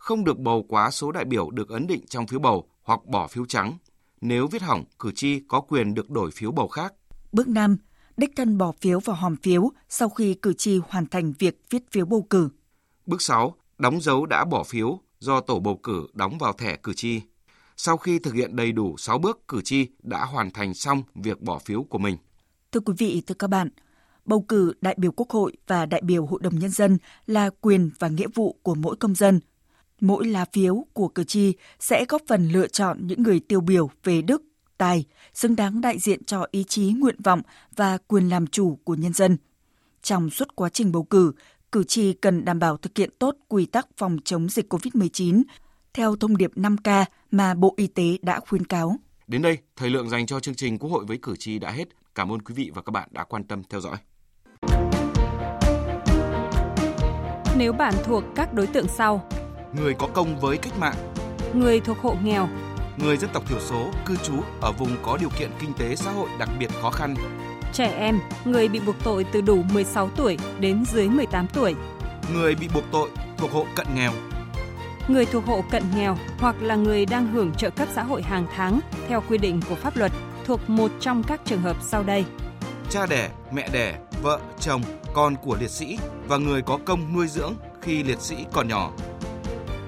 không 0.00 0.24
được 0.24 0.38
bầu 0.38 0.64
quá 0.68 0.90
số 0.90 1.12
đại 1.12 1.24
biểu 1.24 1.50
được 1.50 1.68
ấn 1.68 1.86
định 1.86 2.04
trong 2.08 2.26
phiếu 2.26 2.40
bầu 2.40 2.68
hoặc 2.82 3.00
bỏ 3.06 3.26
phiếu 3.26 3.46
trắng. 3.46 3.78
Nếu 4.20 4.46
viết 4.46 4.62
hỏng, 4.62 4.84
cử 4.98 5.12
tri 5.14 5.40
có 5.48 5.60
quyền 5.60 5.94
được 5.94 6.10
đổi 6.10 6.30
phiếu 6.30 6.52
bầu 6.52 6.68
khác. 6.68 6.94
Bước 7.32 7.48
5. 7.48 7.76
Đích 8.16 8.30
thân 8.36 8.58
bỏ 8.58 8.72
phiếu 8.80 9.00
vào 9.00 9.16
hòm 9.16 9.36
phiếu 9.36 9.70
sau 9.88 10.08
khi 10.08 10.34
cử 10.34 10.52
tri 10.52 10.80
hoàn 10.88 11.06
thành 11.06 11.32
việc 11.38 11.60
viết 11.70 11.90
phiếu 11.90 12.06
bầu 12.06 12.26
cử. 12.30 12.48
Bước 13.06 13.22
6. 13.22 13.54
Đóng 13.78 14.00
dấu 14.00 14.26
đã 14.26 14.44
bỏ 14.44 14.64
phiếu 14.64 15.00
do 15.18 15.40
tổ 15.40 15.60
bầu 15.60 15.76
cử 15.82 16.06
đóng 16.12 16.38
vào 16.38 16.52
thẻ 16.52 16.76
cử 16.76 16.92
tri. 16.94 17.20
Sau 17.76 17.96
khi 17.96 18.18
thực 18.18 18.34
hiện 18.34 18.56
đầy 18.56 18.72
đủ 18.72 18.96
6 18.98 19.18
bước, 19.18 19.48
cử 19.48 19.60
tri 19.64 19.86
đã 20.02 20.24
hoàn 20.24 20.50
thành 20.50 20.74
xong 20.74 21.02
việc 21.14 21.40
bỏ 21.40 21.58
phiếu 21.58 21.82
của 21.82 21.98
mình. 21.98 22.16
Thưa 22.72 22.80
quý 22.80 22.94
vị, 22.98 23.22
thưa 23.26 23.34
các 23.34 23.50
bạn, 23.50 23.68
bầu 24.24 24.44
cử 24.48 24.72
đại 24.80 24.94
biểu 24.98 25.12
Quốc 25.12 25.30
hội 25.30 25.56
và 25.66 25.86
đại 25.86 26.00
biểu 26.04 26.26
Hội 26.26 26.40
đồng 26.42 26.58
Nhân 26.58 26.70
dân 26.70 26.98
là 27.26 27.50
quyền 27.60 27.90
và 27.98 28.08
nghĩa 28.08 28.28
vụ 28.34 28.56
của 28.62 28.74
mỗi 28.74 28.96
công 28.96 29.14
dân. 29.14 29.40
Mỗi 30.00 30.26
lá 30.26 30.44
phiếu 30.52 30.86
của 30.92 31.08
cử 31.08 31.24
tri 31.24 31.54
sẽ 31.80 32.04
góp 32.08 32.22
phần 32.26 32.48
lựa 32.48 32.66
chọn 32.66 33.06
những 33.06 33.22
người 33.22 33.40
tiêu 33.40 33.60
biểu 33.60 33.90
về 34.04 34.22
đức, 34.22 34.42
tài, 34.78 35.04
xứng 35.34 35.56
đáng 35.56 35.80
đại 35.80 35.98
diện 35.98 36.24
cho 36.24 36.46
ý 36.50 36.64
chí, 36.64 36.92
nguyện 36.92 37.16
vọng 37.24 37.42
và 37.76 37.98
quyền 38.06 38.28
làm 38.28 38.46
chủ 38.46 38.78
của 38.84 38.94
nhân 38.94 39.12
dân. 39.12 39.36
Trong 40.02 40.30
suốt 40.30 40.48
quá 40.54 40.68
trình 40.68 40.92
bầu 40.92 41.02
cử, 41.02 41.32
cử 41.72 41.84
tri 41.84 42.12
cần 42.12 42.44
đảm 42.44 42.58
bảo 42.58 42.76
thực 42.76 42.98
hiện 42.98 43.10
tốt 43.18 43.36
quy 43.48 43.66
tắc 43.66 43.88
phòng 43.96 44.16
chống 44.24 44.48
dịch 44.48 44.72
COVID-19 44.72 45.42
theo 45.94 46.16
thông 46.16 46.36
điệp 46.36 46.50
5K 46.56 47.04
mà 47.30 47.54
Bộ 47.54 47.74
Y 47.76 47.86
tế 47.86 48.16
đã 48.22 48.40
khuyến 48.40 48.64
cáo. 48.64 48.96
Đến 49.26 49.42
đây, 49.42 49.58
thời 49.76 49.90
lượng 49.90 50.10
dành 50.10 50.26
cho 50.26 50.40
chương 50.40 50.54
trình 50.54 50.78
Quốc 50.78 50.90
hội 50.90 51.04
với 51.04 51.18
cử 51.22 51.36
tri 51.36 51.58
đã 51.58 51.70
hết. 51.70 51.88
Cảm 52.14 52.32
ơn 52.32 52.42
quý 52.42 52.54
vị 52.54 52.70
và 52.74 52.82
các 52.82 52.90
bạn 52.90 53.08
đã 53.12 53.24
quan 53.24 53.44
tâm 53.44 53.62
theo 53.70 53.80
dõi. 53.80 53.96
Nếu 57.56 57.72
bạn 57.72 57.94
thuộc 58.04 58.24
các 58.34 58.54
đối 58.54 58.66
tượng 58.66 58.86
sau: 58.88 59.28
người 59.72 59.94
có 59.94 60.06
công 60.06 60.40
với 60.40 60.56
cách 60.56 60.78
mạng, 60.78 60.94
người 61.54 61.80
thuộc 61.80 61.98
hộ 61.98 62.16
nghèo, 62.22 62.48
người 62.96 63.16
dân 63.16 63.30
tộc 63.32 63.48
thiểu 63.48 63.60
số 63.60 63.90
cư 64.06 64.16
trú 64.16 64.34
ở 64.60 64.72
vùng 64.72 64.96
có 65.02 65.16
điều 65.20 65.28
kiện 65.38 65.50
kinh 65.60 65.72
tế 65.78 65.96
xã 65.96 66.12
hội 66.12 66.28
đặc 66.38 66.48
biệt 66.58 66.70
khó 66.82 66.90
khăn, 66.90 67.14
trẻ 67.72 67.92
em, 67.98 68.20
người 68.44 68.68
bị 68.68 68.80
buộc 68.80 68.96
tội 69.04 69.24
từ 69.32 69.40
đủ 69.40 69.62
16 69.72 70.10
tuổi 70.16 70.38
đến 70.60 70.84
dưới 70.84 71.08
18 71.08 71.46
tuổi, 71.54 71.74
người 72.34 72.54
bị 72.54 72.68
buộc 72.74 72.84
tội 72.92 73.08
thuộc 73.36 73.52
hộ 73.52 73.66
cận 73.76 73.86
nghèo, 73.94 74.12
người 75.08 75.26
thuộc 75.26 75.46
hộ 75.46 75.64
cận 75.70 75.82
nghèo 75.96 76.16
hoặc 76.38 76.62
là 76.62 76.74
người 76.74 77.06
đang 77.06 77.26
hưởng 77.32 77.52
trợ 77.54 77.70
cấp 77.70 77.88
xã 77.94 78.02
hội 78.02 78.22
hàng 78.22 78.46
tháng 78.56 78.80
theo 79.08 79.22
quy 79.28 79.38
định 79.38 79.60
của 79.68 79.74
pháp 79.74 79.96
luật 79.96 80.12
thuộc 80.44 80.70
một 80.70 80.90
trong 81.00 81.22
các 81.22 81.40
trường 81.44 81.62
hợp 81.62 81.76
sau 81.80 82.02
đây. 82.02 82.24
Cha 82.90 83.06
đẻ, 83.06 83.30
mẹ 83.52 83.68
đẻ, 83.72 83.98
vợ, 84.22 84.40
chồng, 84.60 84.82
con 85.14 85.36
của 85.36 85.56
liệt 85.60 85.70
sĩ 85.70 85.98
và 86.28 86.36
người 86.36 86.62
có 86.62 86.78
công 86.84 87.14
nuôi 87.14 87.26
dưỡng 87.26 87.54
khi 87.82 88.02
liệt 88.02 88.20
sĩ 88.20 88.36
còn 88.52 88.68
nhỏ. 88.68 88.90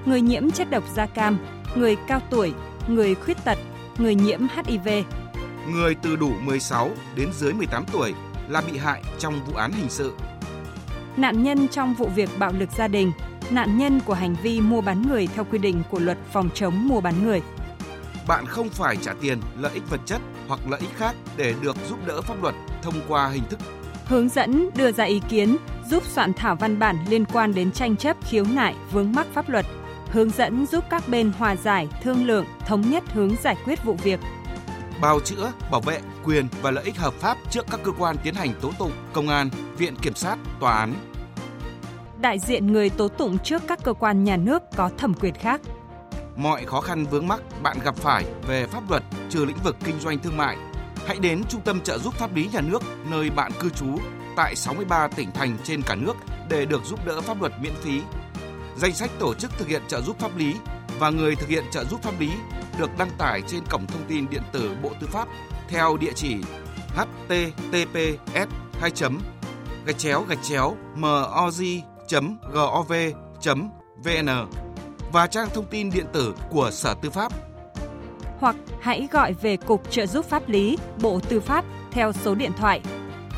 Người 0.05 0.21
nhiễm 0.21 0.51
chất 0.51 0.69
độc 0.69 0.83
da 0.93 1.05
cam, 1.05 1.37
người 1.75 1.95
cao 2.07 2.21
tuổi, 2.29 2.53
người 2.87 3.15
khuyết 3.15 3.37
tật, 3.43 3.57
người 3.97 4.15
nhiễm 4.15 4.39
HIV. 4.39 4.87
Người 5.67 5.95
từ 5.95 6.15
đủ 6.15 6.31
16 6.41 6.89
đến 7.15 7.29
dưới 7.33 7.53
18 7.53 7.85
tuổi 7.91 8.13
là 8.47 8.61
bị 8.61 8.77
hại 8.77 9.03
trong 9.19 9.45
vụ 9.45 9.55
án 9.55 9.71
hình 9.71 9.89
sự. 9.89 10.13
Nạn 11.17 11.43
nhân 11.43 11.67
trong 11.67 11.93
vụ 11.93 12.07
việc 12.15 12.29
bạo 12.39 12.51
lực 12.59 12.69
gia 12.77 12.87
đình, 12.87 13.11
nạn 13.49 13.77
nhân 13.77 13.99
của 14.05 14.13
hành 14.13 14.35
vi 14.43 14.61
mua 14.61 14.81
bán 14.81 15.01
người 15.01 15.27
theo 15.27 15.45
quy 15.51 15.57
định 15.57 15.83
của 15.89 15.99
luật 15.99 16.17
phòng 16.31 16.49
chống 16.53 16.87
mua 16.87 17.01
bán 17.01 17.23
người. 17.23 17.41
Bạn 18.27 18.45
không 18.45 18.69
phải 18.69 18.97
trả 18.97 19.13
tiền, 19.21 19.37
lợi 19.59 19.71
ích 19.73 19.89
vật 19.89 19.99
chất 20.05 20.21
hoặc 20.47 20.59
lợi 20.69 20.79
ích 20.79 20.95
khác 20.97 21.15
để 21.37 21.53
được 21.61 21.75
giúp 21.89 21.97
đỡ 22.07 22.21
pháp 22.21 22.41
luật 22.41 22.55
thông 22.81 22.95
qua 23.07 23.29
hình 23.29 23.43
thức 23.49 23.59
hướng 24.05 24.29
dẫn 24.29 24.69
đưa 24.75 24.91
ra 24.91 25.03
ý 25.03 25.21
kiến 25.29 25.57
giúp 25.89 26.03
soạn 26.05 26.33
thảo 26.33 26.55
văn 26.55 26.79
bản 26.79 26.95
liên 27.09 27.25
quan 27.25 27.53
đến 27.53 27.71
tranh 27.71 27.95
chấp 27.95 28.17
khiếu 28.29 28.45
nại 28.53 28.75
vướng 28.91 29.11
mắc 29.11 29.27
pháp 29.33 29.49
luật, 29.49 29.65
hướng 30.13 30.29
dẫn 30.29 30.65
giúp 30.65 30.83
các 30.89 31.03
bên 31.07 31.31
hòa 31.37 31.55
giải, 31.55 31.87
thương 32.01 32.25
lượng, 32.25 32.45
thống 32.67 32.81
nhất 32.81 33.03
hướng 33.13 33.35
giải 33.43 33.55
quyết 33.65 33.83
vụ 33.83 33.93
việc. 33.93 34.19
Bào 35.01 35.19
chữa, 35.19 35.51
bảo 35.71 35.81
vệ 35.81 35.99
quyền 36.23 36.47
và 36.61 36.71
lợi 36.71 36.83
ích 36.83 36.97
hợp 36.97 37.13
pháp 37.13 37.37
trước 37.49 37.65
các 37.71 37.79
cơ 37.83 37.91
quan 37.99 38.15
tiến 38.23 38.35
hành 38.35 38.53
tố 38.61 38.71
tụng, 38.79 38.91
công 39.13 39.29
an, 39.29 39.49
viện 39.77 39.95
kiểm 40.01 40.15
sát, 40.15 40.37
tòa 40.59 40.73
án. 40.73 40.93
Đại 42.21 42.39
diện 42.39 42.67
người 42.67 42.89
tố 42.89 43.07
tụng 43.07 43.37
trước 43.39 43.61
các 43.67 43.79
cơ 43.83 43.93
quan 43.93 44.23
nhà 44.23 44.37
nước 44.37 44.63
có 44.75 44.89
thẩm 44.97 45.13
quyền 45.13 45.33
khác. 45.33 45.61
Mọi 46.35 46.65
khó 46.65 46.81
khăn 46.81 47.05
vướng 47.05 47.27
mắc 47.27 47.41
bạn 47.63 47.77
gặp 47.83 47.95
phải 47.95 48.25
về 48.47 48.67
pháp 48.67 48.89
luật 48.89 49.03
trừ 49.29 49.45
lĩnh 49.45 49.57
vực 49.63 49.75
kinh 49.83 49.99
doanh 49.99 50.19
thương 50.19 50.37
mại, 50.37 50.57
hãy 51.07 51.17
đến 51.19 51.43
Trung 51.49 51.61
tâm 51.61 51.81
trợ 51.81 51.97
giúp 51.97 52.13
pháp 52.13 52.35
lý 52.35 52.49
nhà 52.53 52.61
nước 52.61 52.83
nơi 53.11 53.29
bạn 53.29 53.51
cư 53.59 53.69
trú 53.69 53.87
tại 54.35 54.55
63 54.55 55.07
tỉnh 55.07 55.31
thành 55.31 55.57
trên 55.63 55.81
cả 55.81 55.95
nước 55.95 56.13
để 56.49 56.65
được 56.65 56.85
giúp 56.85 57.05
đỡ 57.05 57.21
pháp 57.21 57.41
luật 57.41 57.53
miễn 57.61 57.73
phí. 57.81 58.01
Danh 58.77 58.93
sách 58.93 59.11
tổ 59.19 59.33
chức 59.33 59.51
thực 59.57 59.67
hiện 59.67 59.81
trợ 59.87 60.01
giúp 60.01 60.19
pháp 60.19 60.37
lý 60.37 60.55
và 60.99 61.09
người 61.09 61.35
thực 61.35 61.49
hiện 61.49 61.63
trợ 61.71 61.83
giúp 61.83 62.03
pháp 62.03 62.19
lý 62.19 62.31
được 62.77 62.89
đăng 62.97 63.09
tải 63.17 63.41
trên 63.47 63.61
cổng 63.69 63.87
thông 63.87 64.03
tin 64.07 64.29
điện 64.29 64.41
tử 64.51 64.75
Bộ 64.83 64.91
Tư 64.99 65.07
pháp 65.07 65.27
theo 65.67 65.97
địa 65.97 66.11
chỉ 66.15 66.35
https 66.95 68.47
2 68.79 68.91
gạch 69.85 69.97
chéo 69.97 70.25
gạch 70.29 70.43
chéo 70.43 70.75
moz.gov.vn 70.95 71.89
và 75.11 75.27
trang 75.27 75.49
thông 75.53 75.65
tin 75.65 75.89
điện 75.89 76.05
tử 76.13 76.35
của 76.49 76.69
Sở 76.71 76.93
Tư 77.01 77.09
pháp. 77.09 77.31
Hoặc 78.39 78.55
hãy 78.81 79.07
gọi 79.11 79.33
về 79.33 79.57
Cục 79.57 79.91
Trợ 79.91 80.05
giúp 80.05 80.25
pháp 80.25 80.49
lý, 80.49 80.77
Bộ 81.01 81.19
Tư 81.29 81.39
pháp 81.39 81.65
theo 81.91 82.13
số 82.13 82.35
điện 82.35 82.51
thoại 82.57 82.81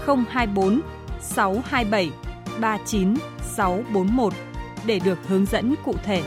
024 0.06 0.82
627 1.22 2.12
39641 2.60 4.34
để 4.86 5.00
được 5.00 5.28
hướng 5.28 5.46
dẫn 5.46 5.76
cụ 5.86 5.96
thể. 6.04 6.24